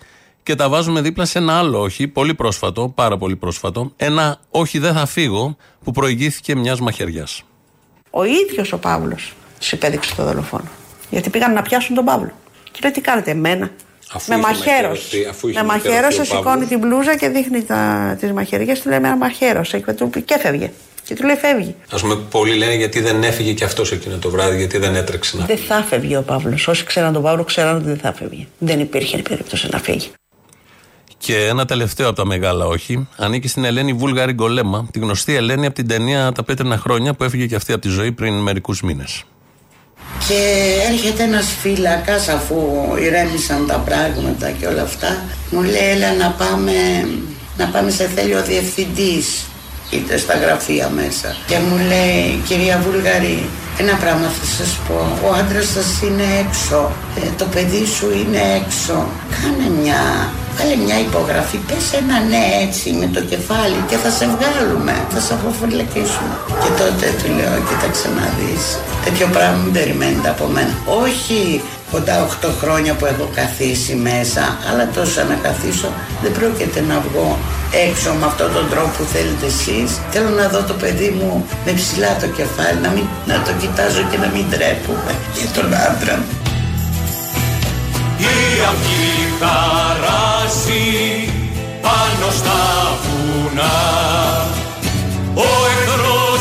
και 0.42 0.54
τα 0.54 0.68
βάζουμε 0.68 1.00
δίπλα 1.00 1.24
σε 1.24 1.38
ένα 1.38 1.58
άλλο 1.58 1.80
όχι, 1.80 2.08
πολύ 2.08 2.34
πρόσφατο, 2.34 2.88
πάρα 2.94 3.16
πολύ 3.18 3.36
πρόσφατο. 3.36 3.92
Ένα 3.96 4.38
όχι 4.50 4.78
δεν 4.78 4.92
θα 4.92 5.06
φύγω 5.06 5.56
που 5.84 5.90
προηγήθηκε 5.92 6.56
μιας 6.56 6.80
μαχαιριάς. 6.80 7.42
Ο 8.10 8.24
ίδιος 8.24 8.72
ο 8.72 8.78
Παύλος 8.78 9.32
του 9.60 9.66
υπέδειξε 9.70 10.14
το 10.14 10.24
δολοφόνο. 10.24 10.68
Γιατί 11.10 11.30
πήγαν 11.30 11.52
να 11.52 11.62
πιάσουν 11.62 11.94
τον 11.94 12.04
Παύλο. 12.04 12.30
Και 12.72 12.78
λέει 12.82 12.90
τι 12.92 13.00
κάνετε, 13.00 13.30
εμένα. 13.30 13.70
Αφού 14.12 14.32
με 14.32 14.38
είχε 14.38 14.46
μαχαίρος. 14.46 14.88
μαχαιρωθεί- 14.98 15.28
αφού 15.28 15.48
είχε 15.48 15.60
Με 15.60 15.66
μαχαίρος, 15.66 15.92
μαχαιρωθεί 15.94 16.20
ο 16.20 16.24
σηκώνει 16.24 16.44
Παύλος. 16.44 16.68
την 16.68 16.78
μπλούζα 16.78 17.16
και 17.16 17.28
δείχνει 17.28 17.64
τις 18.20 18.32
μαχαιριέ. 18.32 18.74
Του 18.74 18.88
λέει 18.88 18.98
ένα 18.98 19.16
μαχαίρο. 19.16 19.62
Και 20.24 20.34
έφευγε. 20.34 20.66
Και 20.66 20.72
του 21.14 21.24
λέει 21.24 21.36
φεύγει. 21.36 21.74
Α 21.90 21.96
πούμε, 21.96 22.16
πολλοί 22.30 22.54
λένε 22.54 22.74
γιατί 22.74 23.00
δεν 23.00 23.22
έφυγε 23.22 23.52
και 23.52 23.64
αυτός 23.64 23.92
εκείνο 23.92 24.16
το 24.16 24.30
βράδυ, 24.30 24.56
γιατί 24.56 24.78
δεν 24.78 24.94
έτρεξε 24.94 25.36
να 25.36 25.44
Δεν 25.44 25.58
θα 25.58 25.84
φεύγει 25.88 26.16
ο 26.16 26.22
Παύλος. 26.22 26.68
Όσοι 26.68 26.84
ξέραν 26.84 27.12
τον 27.12 27.22
Παύλο, 27.22 27.44
ξέραν 27.44 27.76
ότι 27.76 27.84
δεν 27.84 27.98
θα 27.98 28.12
φεύγει. 28.12 28.48
Δεν 28.58 28.80
υπήρχε 28.80 29.18
περίπτωση 29.18 29.68
να 29.70 29.78
φύγει. 29.78 30.10
Και 31.18 31.46
ένα 31.46 31.64
τελευταίο 31.64 32.06
από 32.06 32.16
τα 32.16 32.26
μεγάλα 32.26 32.66
όχι, 32.66 33.08
ανήκει 33.16 33.48
στην 33.48 33.64
Ελένη 33.64 33.92
Βούλγαρη 33.92 34.32
Γκολέμα, 34.32 34.88
τη 34.92 34.98
γνωστή 34.98 35.34
Ελένη 35.34 35.66
από 35.66 35.74
την 35.74 35.88
ταινία 35.88 36.32
Τα 36.32 36.44
Πέτρινα 36.44 36.78
Χρόνια 36.78 37.14
που 37.14 37.24
έφυγε 37.24 37.46
και 37.46 37.54
αυτή 37.54 37.72
από 37.72 37.80
τη 37.80 37.88
ζωή 37.88 38.12
πριν 38.12 38.34
μερικούς 38.34 38.82
μήνες. 38.82 39.24
Και 40.28 40.72
έρχεται 40.90 41.22
ένας 41.22 41.46
φύλακας 41.60 42.28
αφού 42.28 42.56
ηρέμησαν 43.00 43.66
τα 43.66 43.78
πράγματα 43.78 44.50
και 44.50 44.66
όλα 44.66 44.82
αυτά 44.82 45.24
μου 45.50 45.62
λέει 45.62 45.90
έλα 45.90 46.14
να 46.14 46.30
πάμε, 46.30 46.72
να 47.56 47.66
πάμε 47.66 47.90
σε 47.90 48.08
θέλει 48.08 48.34
ο 48.34 48.42
διευθυντής 48.42 49.46
είτε 49.90 50.16
στα 50.16 50.34
γραφεία 50.34 50.88
μέσα. 50.88 51.36
Και 51.46 51.58
μου 51.58 51.76
λέει 51.76 52.42
κυρία 52.46 52.80
Βούλγαρη 52.84 53.48
ένα 53.78 53.94
πράγμα 53.94 54.28
θα 54.28 54.46
σας 54.56 54.78
πω. 54.88 55.28
Ο 55.28 55.32
άντρας 55.32 55.66
σας 55.66 56.02
είναι 56.02 56.24
έξω. 56.46 56.92
Ε, 57.16 57.28
το 57.38 57.44
παιδί 57.44 57.86
σου 57.86 58.06
είναι 58.10 58.40
έξω. 58.60 59.06
Κάνε 59.42 59.80
μια 59.80 60.30
Βάλε 60.58 60.76
μια 60.86 60.98
υπογραφή, 61.08 61.56
πες 61.68 61.86
ένα 62.00 62.16
ναι 62.30 62.44
έτσι 62.64 62.86
με 63.00 63.06
το 63.14 63.20
κεφάλι 63.32 63.78
και 63.88 63.96
θα 64.02 64.10
σε 64.18 64.24
βγάλουμε, 64.34 64.94
θα 65.12 65.20
σε 65.26 65.32
αποφυλακίσουμε. 65.38 66.34
Και 66.62 66.70
τότε 66.80 67.06
του 67.18 67.28
λέω, 67.36 67.56
κοίταξε 67.68 68.08
να 68.18 68.26
δεις, 68.36 68.64
τέτοιο 69.04 69.26
πράγμα 69.34 69.56
μην 69.62 69.72
περιμένετε 69.72 70.28
από 70.34 70.46
μένα. 70.54 70.74
Όχι 71.02 71.38
κοντά 71.92 72.14
8 72.42 72.48
χρόνια 72.60 72.92
που 72.98 73.06
έχω 73.12 73.26
καθίσει 73.40 73.94
μέσα, 74.08 74.42
αλλά 74.68 74.84
τόσα 74.96 75.22
να 75.30 75.36
καθίσω 75.46 75.88
δεν 76.22 76.32
πρόκειται 76.38 76.80
να 76.90 76.96
βγω 77.06 77.38
έξω 77.88 78.08
με 78.20 78.26
αυτόν 78.30 78.52
τον 78.56 78.66
τρόπο 78.72 78.90
που 78.96 79.04
θέλετε 79.14 79.46
εσείς. 79.54 79.90
Θέλω 80.12 80.30
να 80.40 80.46
δω 80.52 80.60
το 80.70 80.74
παιδί 80.82 81.10
μου 81.18 81.46
με 81.66 81.72
ψηλά 81.72 82.10
το 82.22 82.28
κεφάλι, 82.38 82.78
να, 82.84 82.90
μην, 82.94 83.06
να 83.30 83.36
το 83.46 83.52
κοιτάζω 83.60 84.02
και 84.10 84.18
να 84.24 84.28
μην 84.34 84.44
τρέπουμε 84.52 85.12
για 85.38 85.48
τον 85.56 85.68
άντρα 85.86 86.16
μου. 86.22 86.35
Η 88.18 88.24
αυγή 88.68 89.12
χαράζει 89.40 90.84
πάνω 91.82 92.30
στα 92.38 92.60
βουνά 93.02 93.76
Ο 95.34 95.48
εχθρός 95.72 96.35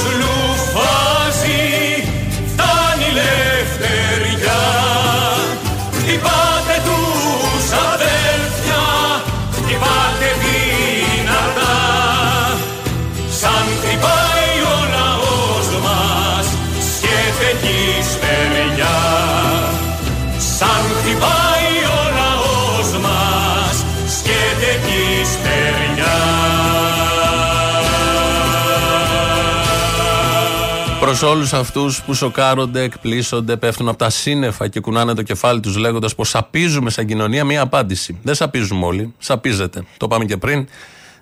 Προ 31.20 31.30
όλους 31.30 31.53
αυτούς 31.53 32.01
που 32.01 32.13
σοκάρονται, 32.13 32.82
εκπλήσονται, 32.82 33.57
πέφτουν 33.57 33.88
από 33.88 33.97
τα 33.97 34.09
σύννεφα 34.09 34.68
και 34.68 34.80
κουνάνε 34.80 35.13
το 35.13 35.22
κεφάλι 35.22 35.59
τους 35.59 35.78
λέγοντας 35.78 36.16
πως 36.16 36.30
σαπίζουμε 36.30 36.89
σαν 36.89 37.05
κοινωνία, 37.05 37.43
μία 37.45 37.61
απάντηση. 37.61 38.20
Δεν 38.24 38.36
σαπίζουμε 38.36 38.86
όλοι, 38.86 39.13
σαπίζετε. 39.18 39.84
Το 39.97 40.07
πάμε 40.07 40.26
και 40.26 40.38
πριν, 40.38 40.68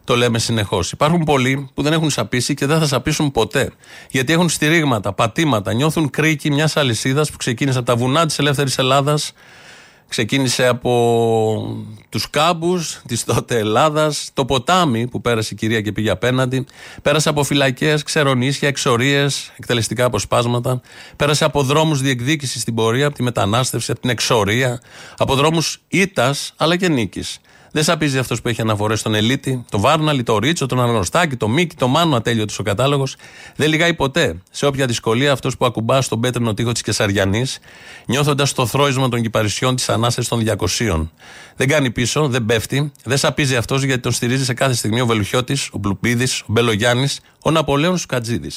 το 0.03 0.15
λέμε 0.15 0.39
συνεχώς. 0.39 0.91
Υπάρχουν 0.91 1.23
πολλοί 1.23 1.69
που 1.73 1.81
δεν 1.81 1.93
έχουν 1.93 2.09
σαπίσει 2.09 2.53
και 2.53 2.65
δεν 2.65 2.79
θα 2.79 2.87
σαπίσουν 2.87 3.31
ποτέ. 3.31 3.71
Γιατί 4.09 4.33
έχουν 4.33 4.49
στηρίγματα, 4.49 5.13
πατήματα, 5.13 5.73
νιώθουν 5.73 6.09
κρίκι 6.09 6.51
μιας 6.51 6.77
αλυσίδας 6.77 7.31
που 7.31 7.37
ξεκίνησε 7.37 7.77
από 7.77 7.87
τα 7.87 7.95
βουνά 7.95 8.25
της 8.25 8.39
ελεύθερης 8.39 8.77
Ελλάδας, 8.77 9.33
Ξεκίνησε 10.13 10.67
από 10.67 11.85
τους 12.09 12.29
κάμπους 12.29 13.01
της 13.07 13.23
τότε 13.23 13.57
Ελλάδας, 13.57 14.29
το 14.33 14.45
ποτάμι 14.45 15.07
που 15.07 15.21
πέρασε 15.21 15.53
η 15.53 15.57
κυρία 15.57 15.81
και 15.81 15.91
πήγε 15.91 16.09
απέναντι, 16.09 16.65
πέρασε 17.01 17.29
από 17.29 17.43
φυλακές, 17.43 18.03
ξερονίσια, 18.03 18.67
εξορίες, 18.67 19.51
εκτελεστικά 19.57 20.05
αποσπάσματα, 20.05 20.81
πέρασε 21.15 21.45
από 21.45 21.63
δρόμους 21.63 22.01
διεκδίκησης 22.01 22.61
στην 22.61 22.75
πορεία, 22.75 23.05
από 23.05 23.15
τη 23.15 23.23
μετανάστευση, 23.23 23.91
από 23.91 24.01
την 24.01 24.09
εξορία, 24.09 24.81
από 25.17 25.35
δρόμους 25.35 25.81
ήττας 25.87 26.53
αλλά 26.57 26.75
και 26.75 26.89
νίκης. 26.89 27.39
Δεν 27.75 27.83
σαπίζει 27.83 28.17
αυτός 28.17 28.41
που 28.41 28.47
έχει 28.47 28.61
αναφορές 28.61 28.99
στον 28.99 29.13
Ελίτη, 29.13 29.65
το 29.69 29.79
Βάρναλι, 29.79 30.23
το 30.23 30.37
Ρίτσο, 30.37 30.65
τον 30.65 30.79
Αναγνωστάκη, 30.79 31.35
το 31.35 31.47
Μίκη, 31.47 31.75
το 31.75 31.87
Μάνο, 31.87 32.15
ατέλειωτος 32.15 32.59
ο 32.59 32.63
κατάλογος. 32.63 33.15
Δεν 33.55 33.69
λυγάει 33.69 33.93
ποτέ 33.93 34.41
σε 34.51 34.65
όποια 34.65 34.85
δυσκολία 34.85 35.31
αυτός 35.31 35.57
που 35.57 35.65
ακουμπά 35.65 36.01
στον 36.01 36.19
πέτρινο 36.19 36.53
τοίχο 36.53 36.71
της 36.71 36.81
Κεσαριανής, 36.81 37.59
νιώθοντας 38.05 38.53
το 38.53 38.65
θρόισμα 38.65 39.09
των 39.09 39.21
κυπαρισιών 39.21 39.75
της 39.75 39.89
ανάσταση 39.89 40.29
των 40.29 40.39
200. 40.39 41.09
Δεν 41.55 41.67
κάνει 41.67 41.91
πίσω, 41.91 42.27
δεν 42.27 42.45
πέφτει, 42.45 42.91
δεν 43.03 43.17
σαπίζει 43.17 43.55
αυτός 43.55 43.83
γιατί 43.83 44.01
τον 44.01 44.11
στηρίζει 44.11 44.45
σε 44.45 44.53
κάθε 44.53 44.73
στιγμή 44.73 45.01
ο 45.01 45.05
Βελουχιώτης, 45.05 45.69
ο 45.71 45.77
Μπλουπίδη, 45.77 46.23
ο 46.23 46.45
Μπελογιάννης, 46.47 47.19
ο 47.43 47.51
Ναπολέον 47.51 47.97
Σκατζίδη. 47.97 48.51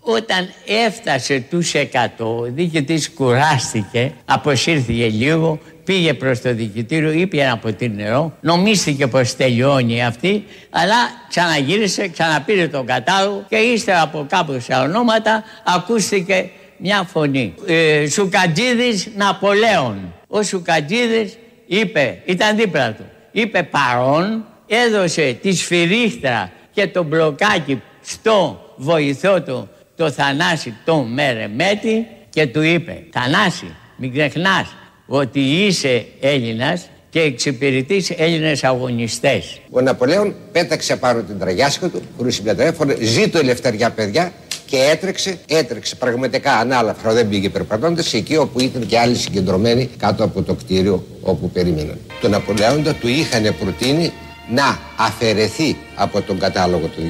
Όταν 0.00 0.52
έφτασε 0.86 1.44
τους 1.50 1.72
100, 1.74 1.86
ο 2.18 2.42
διοικητής 2.42 3.10
κουράστηκε, 3.10 4.12
αποσύρθηκε 4.24 5.06
λίγο, 5.08 5.58
πήγε 5.84 6.14
προς 6.14 6.40
το 6.40 6.54
διοικητήριο, 6.54 7.12
είπε 7.12 7.48
από 7.48 7.72
την 7.72 7.92
νερό, 7.94 8.36
νομίστηκε 8.40 9.06
πως 9.06 9.36
τελειώνει 9.36 10.04
αυτή, 10.04 10.44
αλλά 10.70 10.94
ξαναγύρισε, 11.28 12.08
ξαναπήρε 12.08 12.68
τον 12.68 12.86
κατάλογο 12.86 13.44
και 13.48 13.56
ύστερα 13.56 14.02
από 14.02 14.26
κάποια 14.28 14.82
ονόματα 14.82 15.44
ακούστηκε 15.64 16.50
μια 16.76 17.02
φωνή. 17.02 17.54
Ε, 17.66 18.08
Σουκατζίδης 18.08 19.08
Ναπολέων. 19.16 20.14
Ο 20.28 20.42
Σουκατζίδης 20.42 21.38
είπε, 21.66 22.22
ήταν 22.24 22.56
δίπλα 22.56 22.92
του, 22.92 23.04
είπε 23.32 23.62
παρόν, 23.62 24.44
έδωσε 24.66 25.38
τη 25.42 25.52
σφυρίχτρα 25.52 26.52
και 26.72 26.86
το 26.86 27.02
μπλοκάκι 27.02 27.82
στο 28.02 28.64
βοηθό 28.76 29.42
του 29.42 29.68
το 30.00 30.10
Θανάση 30.10 30.74
τον 30.84 31.12
Μερεμέτη 31.12 32.06
και 32.30 32.46
του 32.46 32.62
είπε 32.62 33.02
«Θανάση, 33.12 33.74
μην 33.96 34.12
ξεχνάς 34.12 34.76
ότι 35.06 35.40
είσαι 35.40 36.06
Έλληνας 36.20 36.88
και 37.10 37.20
εξυπηρετείς 37.20 38.10
Έλληνες 38.10 38.64
αγωνιστές». 38.64 39.60
Ο 39.70 39.80
Ναπολέον 39.80 40.34
πέταξε 40.52 40.96
πάνω 40.96 41.20
την 41.20 41.38
τραγιάσκα 41.38 41.88
του, 41.88 42.02
χωρίς 42.16 42.40
μια 42.40 42.54
τηλέφωνο, 42.54 42.94
ζήτω 43.00 43.38
ελευθεριά 43.38 43.90
παιδιά 43.90 44.32
και 44.66 44.76
έτρεξε, 44.76 45.38
έτρεξε 45.48 45.96
πραγματικά 45.96 46.52
ανάλαφρα, 46.52 47.12
δεν 47.12 47.28
πήγε 47.28 47.48
περπατώντας 47.48 48.14
εκεί 48.14 48.36
όπου 48.36 48.60
ήταν 48.60 48.86
και 48.86 48.98
άλλοι 48.98 49.14
συγκεντρωμένοι 49.14 49.90
κάτω 49.98 50.24
από 50.24 50.42
το 50.42 50.54
κτίριο 50.54 51.06
όπου 51.20 51.50
περίμεναν. 51.50 51.98
Τον 52.20 52.30
Ναπολέοντα 52.30 52.94
του 52.94 53.08
είχαν 53.08 53.54
προτείνει 53.60 54.12
να 54.50 54.78
αφαιρεθεί 54.96 55.76
από 55.94 56.20
τον 56.22 56.38
κατάλογο 56.38 56.86
των 56.86 57.04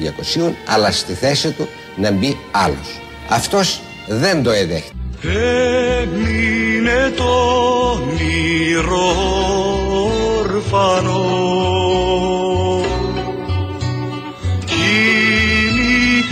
200 0.49 0.53
αλλά 0.67 0.91
στη 0.91 1.13
θέση 1.13 1.51
του 1.51 1.67
να 1.95 2.11
μπει 2.11 2.37
άλλος. 2.51 3.01
Αυτός 3.29 3.81
δεν 4.07 4.43
το 4.43 4.51
εδέχεται. 4.51 4.93
Έμεινε 6.01 7.13
το 7.15 7.23
όνειρο 7.91 9.15
ορφανό 10.39 11.21
Κυνηγητές 14.65 16.25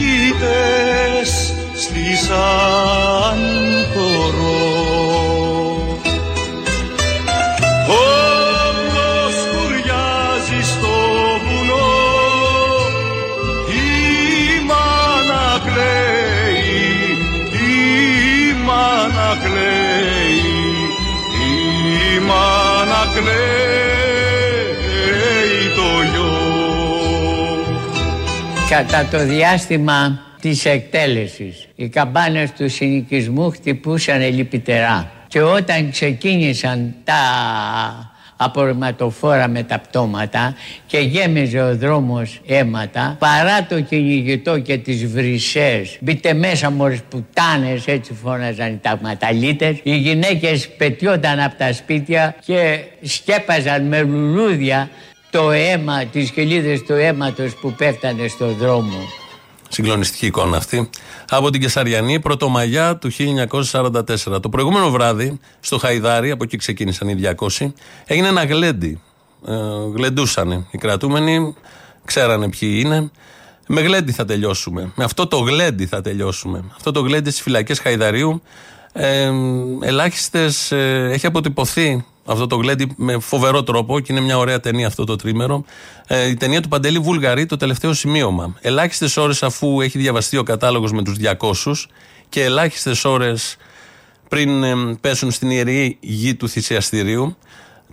στήσαν 1.75 3.39
χορό 3.93 4.58
Κατά 28.69 29.05
το 29.11 29.25
διάστημα 29.25 30.19
της 30.41 30.65
εκτέλεσης, 30.65 31.67
οι 31.75 31.87
καμπάνες 31.89 32.51
του 32.51 32.69
συνοικισμού 32.69 33.51
χτυπούσαν 33.51 34.33
λυπητερά. 34.33 35.11
Και 35.27 35.41
όταν 35.41 35.91
ξεκίνησαν 35.91 36.95
τα 37.03 37.13
απορριμματοφόρα 38.35 39.47
με 39.47 39.63
τα 39.63 39.79
πτώματα 39.79 40.55
και 40.85 40.97
γέμιζε 40.97 41.61
ο 41.61 41.75
δρόμος 41.75 42.41
αίματα 42.47 43.15
παρά 43.19 43.65
το 43.69 43.81
κυνηγητό 43.81 44.59
και 44.59 44.77
τις 44.77 45.05
βρυσές 45.05 45.97
μπείτε 45.99 46.33
μέσα 46.33 46.69
μόλις 46.69 46.99
πουτάνες 47.09 47.87
έτσι 47.87 48.13
φώναζαν 48.13 48.73
οι 48.73 48.79
ταγματαλίτες 48.81 49.77
οι 49.83 49.97
γυναίκες 49.97 50.69
πετιόταν 50.69 51.39
από 51.39 51.55
τα 51.57 51.73
σπίτια 51.73 52.35
και 52.45 52.79
σκέπαζαν 53.01 53.83
με 53.83 54.01
λουλούδια 54.01 54.89
το 55.31 55.51
αίμα, 55.51 56.05
τις 56.05 56.31
κοιλίδες 56.31 56.83
του 56.83 56.93
αίματος 56.93 57.55
που 57.55 57.73
πέφτανε 57.73 58.27
στο 58.27 58.51
δρόμο. 58.51 58.97
Συγκλονιστική 59.69 60.25
εικόνα 60.25 60.57
αυτή. 60.57 60.89
Από 61.29 61.49
την 61.49 61.61
Κεσαριανή, 61.61 62.19
Πρωτομαγιά 62.19 62.97
του 62.97 63.11
1944. 63.11 64.41
Το 64.41 64.49
προηγούμενο 64.49 64.89
βράδυ, 64.89 65.39
στο 65.59 65.77
Χαϊδάρι, 65.77 66.31
από 66.31 66.43
εκεί 66.43 66.57
ξεκίνησαν 66.57 67.07
οι 67.07 67.15
200, 67.15 67.73
έγινε 68.05 68.27
ένα 68.27 68.45
γλέντι. 68.45 69.01
Ε, 69.47 69.53
γλεντούσανε 69.95 70.65
οι 70.71 70.77
κρατούμενοι, 70.77 71.55
ξέρανε 72.05 72.49
ποιοι 72.49 72.81
είναι. 72.83 73.11
Με 73.67 73.81
γλέντι 73.81 74.11
θα 74.11 74.25
τελειώσουμε. 74.25 74.91
Με 74.95 75.03
αυτό 75.03 75.27
το 75.27 75.37
γλέντι 75.37 75.85
θα 75.85 76.01
τελειώσουμε. 76.01 76.63
Αυτό 76.75 76.91
το 76.91 76.99
γλέντι 76.99 77.29
στις 77.29 77.41
φυλακές 77.41 77.79
Χαϊδαρίου. 77.79 78.41
Ε, 78.93 79.31
Ελάχιστες 79.81 80.71
έχει 81.11 81.25
αποτυπωθεί 81.25 82.05
αυτό 82.29 82.47
το 82.47 82.55
γλέντι 82.55 82.93
με 82.95 83.19
φοβερό 83.19 83.63
τρόπο 83.63 83.99
και 83.99 84.11
είναι 84.11 84.21
μια 84.21 84.37
ωραία 84.37 84.59
ταινία 84.59 84.87
αυτό 84.87 85.03
το 85.03 85.15
τρίμερο. 85.15 85.63
Ε, 86.07 86.27
η 86.27 86.35
ταινία 86.35 86.61
του 86.61 86.67
Παντελή 86.67 86.99
Βουλγαρή, 86.99 87.45
το 87.45 87.57
τελευταίο 87.57 87.93
σημείωμα. 87.93 88.55
Ελάχιστες 88.61 89.17
ώρες 89.17 89.43
αφού 89.43 89.81
έχει 89.81 89.97
διαβαστεί 89.97 90.37
ο 90.37 90.43
κατάλογος 90.43 90.91
με 90.91 91.03
τους 91.03 91.17
200 91.17 91.73
και 92.29 92.43
ελάχιστες 92.43 93.05
ώρες 93.05 93.57
πριν 94.27 94.63
ε, 94.63 94.75
πέσουν 95.01 95.31
στην 95.31 95.49
ιερή 95.49 95.97
γη 95.99 96.35
του 96.35 96.49
θυσιαστηρίου, 96.49 97.37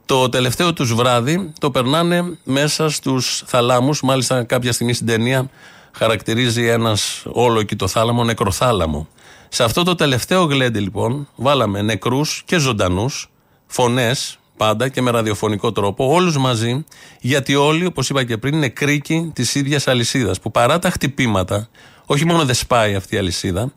το 0.06 0.28
τελευταίο 0.28 0.72
τους 0.72 0.94
βράδυ 0.94 1.52
το 1.58 1.70
περνάνε 1.70 2.38
μέσα 2.44 2.90
στους 2.90 3.42
θαλάμους. 3.46 4.02
Μάλιστα 4.02 4.44
κάποια 4.44 4.72
στιγμή 4.72 4.92
στην 4.92 5.06
ταινία 5.06 5.50
χαρακτηρίζει 5.92 6.66
ένας 6.66 7.22
όλο 7.26 7.60
εκεί 7.60 7.76
το 7.76 7.88
θάλαμο 7.88 8.24
νεκροθάλαμο. 8.24 9.08
Σε 9.48 9.64
αυτό 9.64 9.82
το 9.82 9.94
τελευταίο 9.94 10.44
γλέντι 10.44 10.78
λοιπόν 10.78 11.28
βάλαμε 11.36 11.82
νεκρούς 11.82 12.42
και 12.44 12.58
ζωντανούς, 12.58 13.30
φωνές 13.66 14.38
πάντα 14.56 14.88
και 14.88 15.02
με 15.02 15.10
ραδιοφωνικό 15.10 15.72
τρόπο, 15.72 16.12
όλους 16.12 16.36
μαζί, 16.36 16.84
γιατί 17.20 17.54
όλοι, 17.54 17.86
όπως 17.86 18.08
είπα 18.08 18.24
και 18.24 18.36
πριν, 18.36 18.54
είναι 18.54 18.68
κρίκοι 18.68 19.30
της 19.34 19.54
ίδιας 19.54 19.88
αλυσίδας, 19.88 20.40
που 20.40 20.50
παρά 20.50 20.78
τα 20.78 20.90
χτυπήματα, 20.90 21.68
όχι 22.06 22.24
μόνο 22.24 22.44
δεν 22.44 22.54
σπάει 22.54 22.94
αυτή 22.94 23.14
η 23.14 23.18
αλυσίδα, 23.18 23.72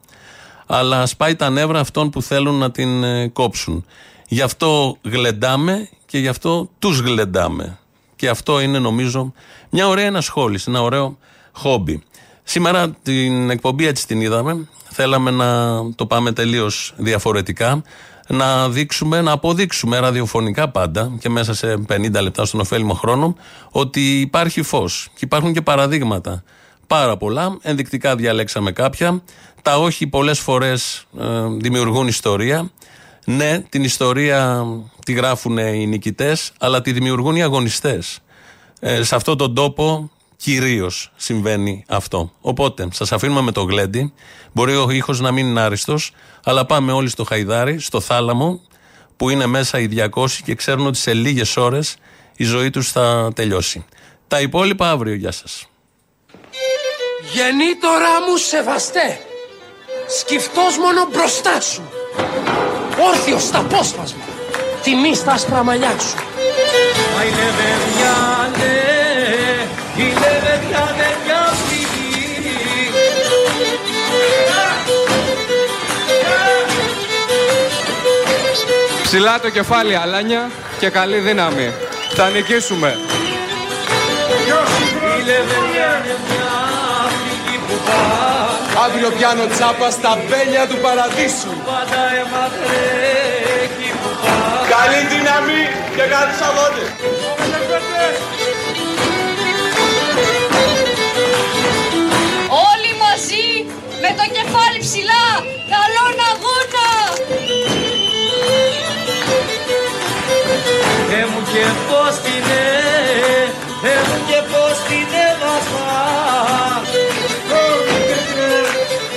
αλλά 0.65 1.05
σπάει 1.05 1.35
τα 1.35 1.49
νεύρα 1.49 1.79
αυτών 1.79 2.09
που 2.09 2.21
θέλουν 2.21 2.55
να 2.55 2.71
την 2.71 3.03
ε, 3.03 3.27
κόψουν. 3.27 3.85
Γι' 4.27 4.41
αυτό 4.41 4.97
γλεντάμε 5.01 5.89
και 6.05 6.17
γι' 6.17 6.27
αυτό 6.27 6.69
τους 6.79 6.99
γλεντάμε. 6.99 7.79
Και 8.15 8.29
αυτό 8.29 8.59
είναι 8.59 8.79
νομίζω 8.79 9.33
μια 9.69 9.87
ωραία 9.87 10.05
ενασχόληση, 10.05 10.65
ένα 10.67 10.81
ωραίο 10.81 11.17
χόμπι. 11.51 12.03
Σήμερα 12.43 12.89
την 12.89 13.49
εκπομπή 13.49 13.87
έτσι 13.87 14.07
την 14.07 14.21
είδαμε. 14.21 14.67
Θέλαμε 14.89 15.31
να 15.31 15.79
το 15.95 16.05
πάμε 16.05 16.31
τελείως 16.31 16.93
διαφορετικά. 16.97 17.81
Να 18.31 18.69
δείξουμε, 18.69 19.21
να 19.21 19.31
αποδείξουμε 19.31 19.99
ραδιοφωνικά 19.99 20.69
πάντα 20.69 21.11
και 21.19 21.29
μέσα 21.29 21.53
σε 21.53 21.85
50 21.89 22.21
λεπτά 22.21 22.45
στον 22.45 22.59
ωφέλιμο 22.59 22.93
χρόνο 22.93 23.35
ότι 23.71 24.19
υπάρχει 24.19 24.61
φως 24.61 25.09
και 25.13 25.19
υπάρχουν 25.25 25.53
και 25.53 25.61
παραδείγματα. 25.61 26.43
Πάρα 26.87 27.17
πολλά, 27.17 27.57
ενδεικτικά 27.61 28.15
διαλέξαμε 28.15 28.71
κάποια. 28.71 29.21
Τα 29.61 29.77
όχι 29.77 30.07
πολλές 30.07 30.39
φορές 30.39 31.05
ε, 31.19 31.25
δημιουργούν 31.57 32.07
ιστορία. 32.07 32.71
Ναι, 33.25 33.59
την 33.59 33.83
ιστορία 33.83 34.65
τη 35.05 35.13
γράφουν 35.13 35.57
οι 35.57 35.87
νικητές, 35.87 36.51
αλλά 36.59 36.81
τη 36.81 36.91
δημιουργούν 36.91 37.35
οι 37.35 37.43
αγωνιστές. 37.43 38.19
Ε, 38.79 39.03
σε 39.03 39.15
αυτόν 39.15 39.37
τον 39.37 39.55
τόπο 39.55 40.11
κυρίως 40.35 41.11
συμβαίνει 41.15 41.85
αυτό. 41.87 42.31
Οπότε, 42.41 42.87
σας 42.91 43.11
αφήνουμε 43.11 43.41
με 43.41 43.51
το 43.51 43.63
γλέντι. 43.63 44.13
Μπορεί 44.51 44.75
ο 44.75 44.89
ήχος 44.89 45.19
να 45.19 45.31
μην 45.31 45.47
είναι 45.47 45.61
άριστος, 45.61 46.11
αλλά 46.49 46.65
πάμε 46.65 46.91
όλοι 46.91 47.09
στο 47.09 47.23
χαϊδάρι, 47.23 47.79
στο 47.79 47.99
θάλαμο, 47.99 48.61
που 49.17 49.29
είναι 49.29 49.45
μέσα 49.45 49.79
οι 49.79 49.89
200 50.15 50.25
και 50.43 50.55
ξέρουν 50.55 50.87
ότι 50.87 50.97
σε 50.97 51.13
λίγες 51.13 51.57
ώρες 51.57 51.95
η 52.35 52.43
ζωή 52.43 52.69
τους 52.69 52.91
θα 52.91 53.31
τελειώσει. 53.35 53.85
Τα 54.27 54.41
υπόλοιπα 54.41 54.89
αύριο. 54.89 55.13
Γεια 55.13 55.31
σας. 55.31 55.65
Γεννήτωρά 57.33 58.21
μου 58.27 58.37
σεβαστέ, 58.37 59.19
σκυφτός 60.19 60.77
μόνο 60.77 61.07
μπροστά 61.11 61.61
σου, 61.61 61.91
όρθιος 63.07 63.43
στα 63.43 63.59
απόσπασμα, 63.59 64.23
τιμή 64.83 65.15
στα 65.15 65.31
άσπρα 65.31 65.63
μαλλιά 65.63 65.99
σου. 65.99 66.15
Ψηλά 79.11 79.39
το 79.39 79.49
κεφάλι, 79.49 79.95
Αλάνια, 79.95 80.51
και 80.79 80.89
καλή 80.89 81.17
δύναμη. 81.17 81.73
Θα 82.15 82.29
νικήσουμε. 82.29 82.97
Η 85.17 85.23
λεβεδιάνε 85.29 86.13
μια 86.27 86.51
φυγή 87.19 87.57
που 87.67 87.75
πάει. 87.85 88.85
Αύριο 88.85 89.09
πιάνω 89.17 89.45
τσάπα 89.53 89.89
στα 89.89 90.17
μπέλια 90.27 90.67
του 90.69 90.77
παραδείσου. 90.85 91.51
Πάντα 91.69 92.01
αιματρέχει 92.19 93.89
που 94.01 94.09
πάει. 94.21 94.69
Καλή 94.73 95.01
δύναμη 95.11 95.61
και 95.95 96.03
καλούς 96.13 96.41
αγώνες. 96.47 96.89
Όλοι 102.69 102.91
μαζί 103.03 103.47
με 104.01 104.09
το 104.17 104.25
κεφάλι 104.35 104.79
ψηλά. 104.85 105.25
Καλόν 105.73 106.15
αγώνα. 106.31 106.78
Και 111.59 111.65
πως 111.89 112.15
την 112.25 112.45
ε, 112.51 113.89
ε 113.89 113.95
μου 114.07 114.19
και 114.27 114.39
πως 114.51 114.75
την 114.87 115.09
έβαθα. 115.29 115.91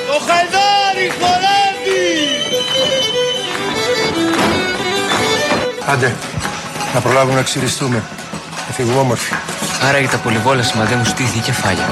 Το 0.09 0.16
χαϊδάρι 0.26 1.07
χορεύει. 1.18 2.09
Άντε, 5.86 6.14
να 6.95 7.01
προλάβουμε 7.01 7.34
να 7.34 7.43
ξυριστούμε. 7.43 8.03
Να 8.68 8.74
φύγουμε 8.74 9.01
όμορφοι. 9.01 9.32
Άραγε 9.88 10.09
τα 10.09 10.16
πολυβόλασμα 10.16 10.84
δεν 10.84 10.99
μου 10.99 11.05
στήθη 11.05 11.38
η 11.38 11.40
κεφάλια. 11.40 11.88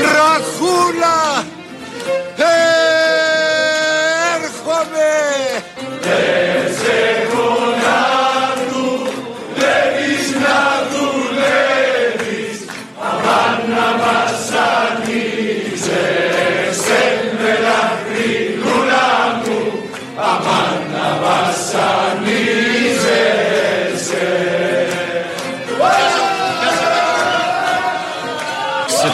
Ραχούλα! 0.00 1.44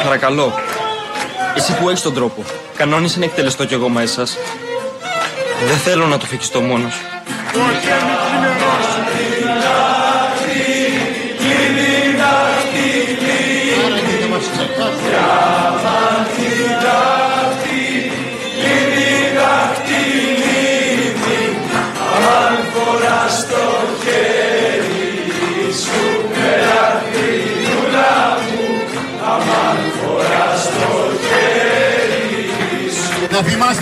Παρακαλώ. 0.08 0.52
Εσύ 1.56 1.76
που 1.76 1.88
έχεις 1.88 2.02
τον 2.02 2.14
τρόπο, 2.14 2.44
κανόνισε 2.76 3.18
να 3.18 3.24
εκτελεστώ 3.24 3.64
κι 3.64 3.74
εγώ 3.74 3.88
μέσα 3.88 4.14
σας. 4.14 4.36
Δεν 5.66 5.76
θέλω 5.76 6.06
να 6.06 6.18
το 6.18 6.26
φεκιστώ 6.26 6.60
μόνος. 6.60 6.94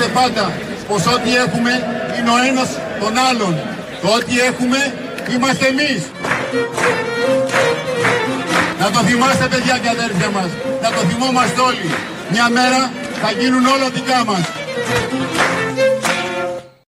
Να 0.06 0.12
θυμάστε 0.12 0.20
πάντα 0.20 0.52
πως 0.88 1.06
ό,τι 1.14 1.36
έχουμε 1.36 1.72
είναι 2.18 2.30
ο 2.30 2.38
ένας 2.50 2.68
τον 3.00 3.14
άλλον. 3.28 3.54
Το 4.02 4.08
ό,τι 4.08 4.40
έχουμε 4.40 4.78
είμαστε 5.32 5.66
εμείς. 5.66 6.02
Να 8.80 8.90
το 8.90 8.98
θυμάστε 8.98 9.46
παιδιά 9.52 9.78
και 9.82 9.88
αδέρφια 9.88 10.30
μας. 10.36 10.50
Να 10.82 10.88
το 10.94 11.00
θυμόμαστε 11.08 11.60
όλοι. 11.60 11.88
Μια 12.30 12.48
μέρα 12.48 12.80
θα 13.22 13.30
γίνουν 13.38 13.66
όλα 13.66 13.88
δικά 13.96 14.24
μας. 14.28 14.44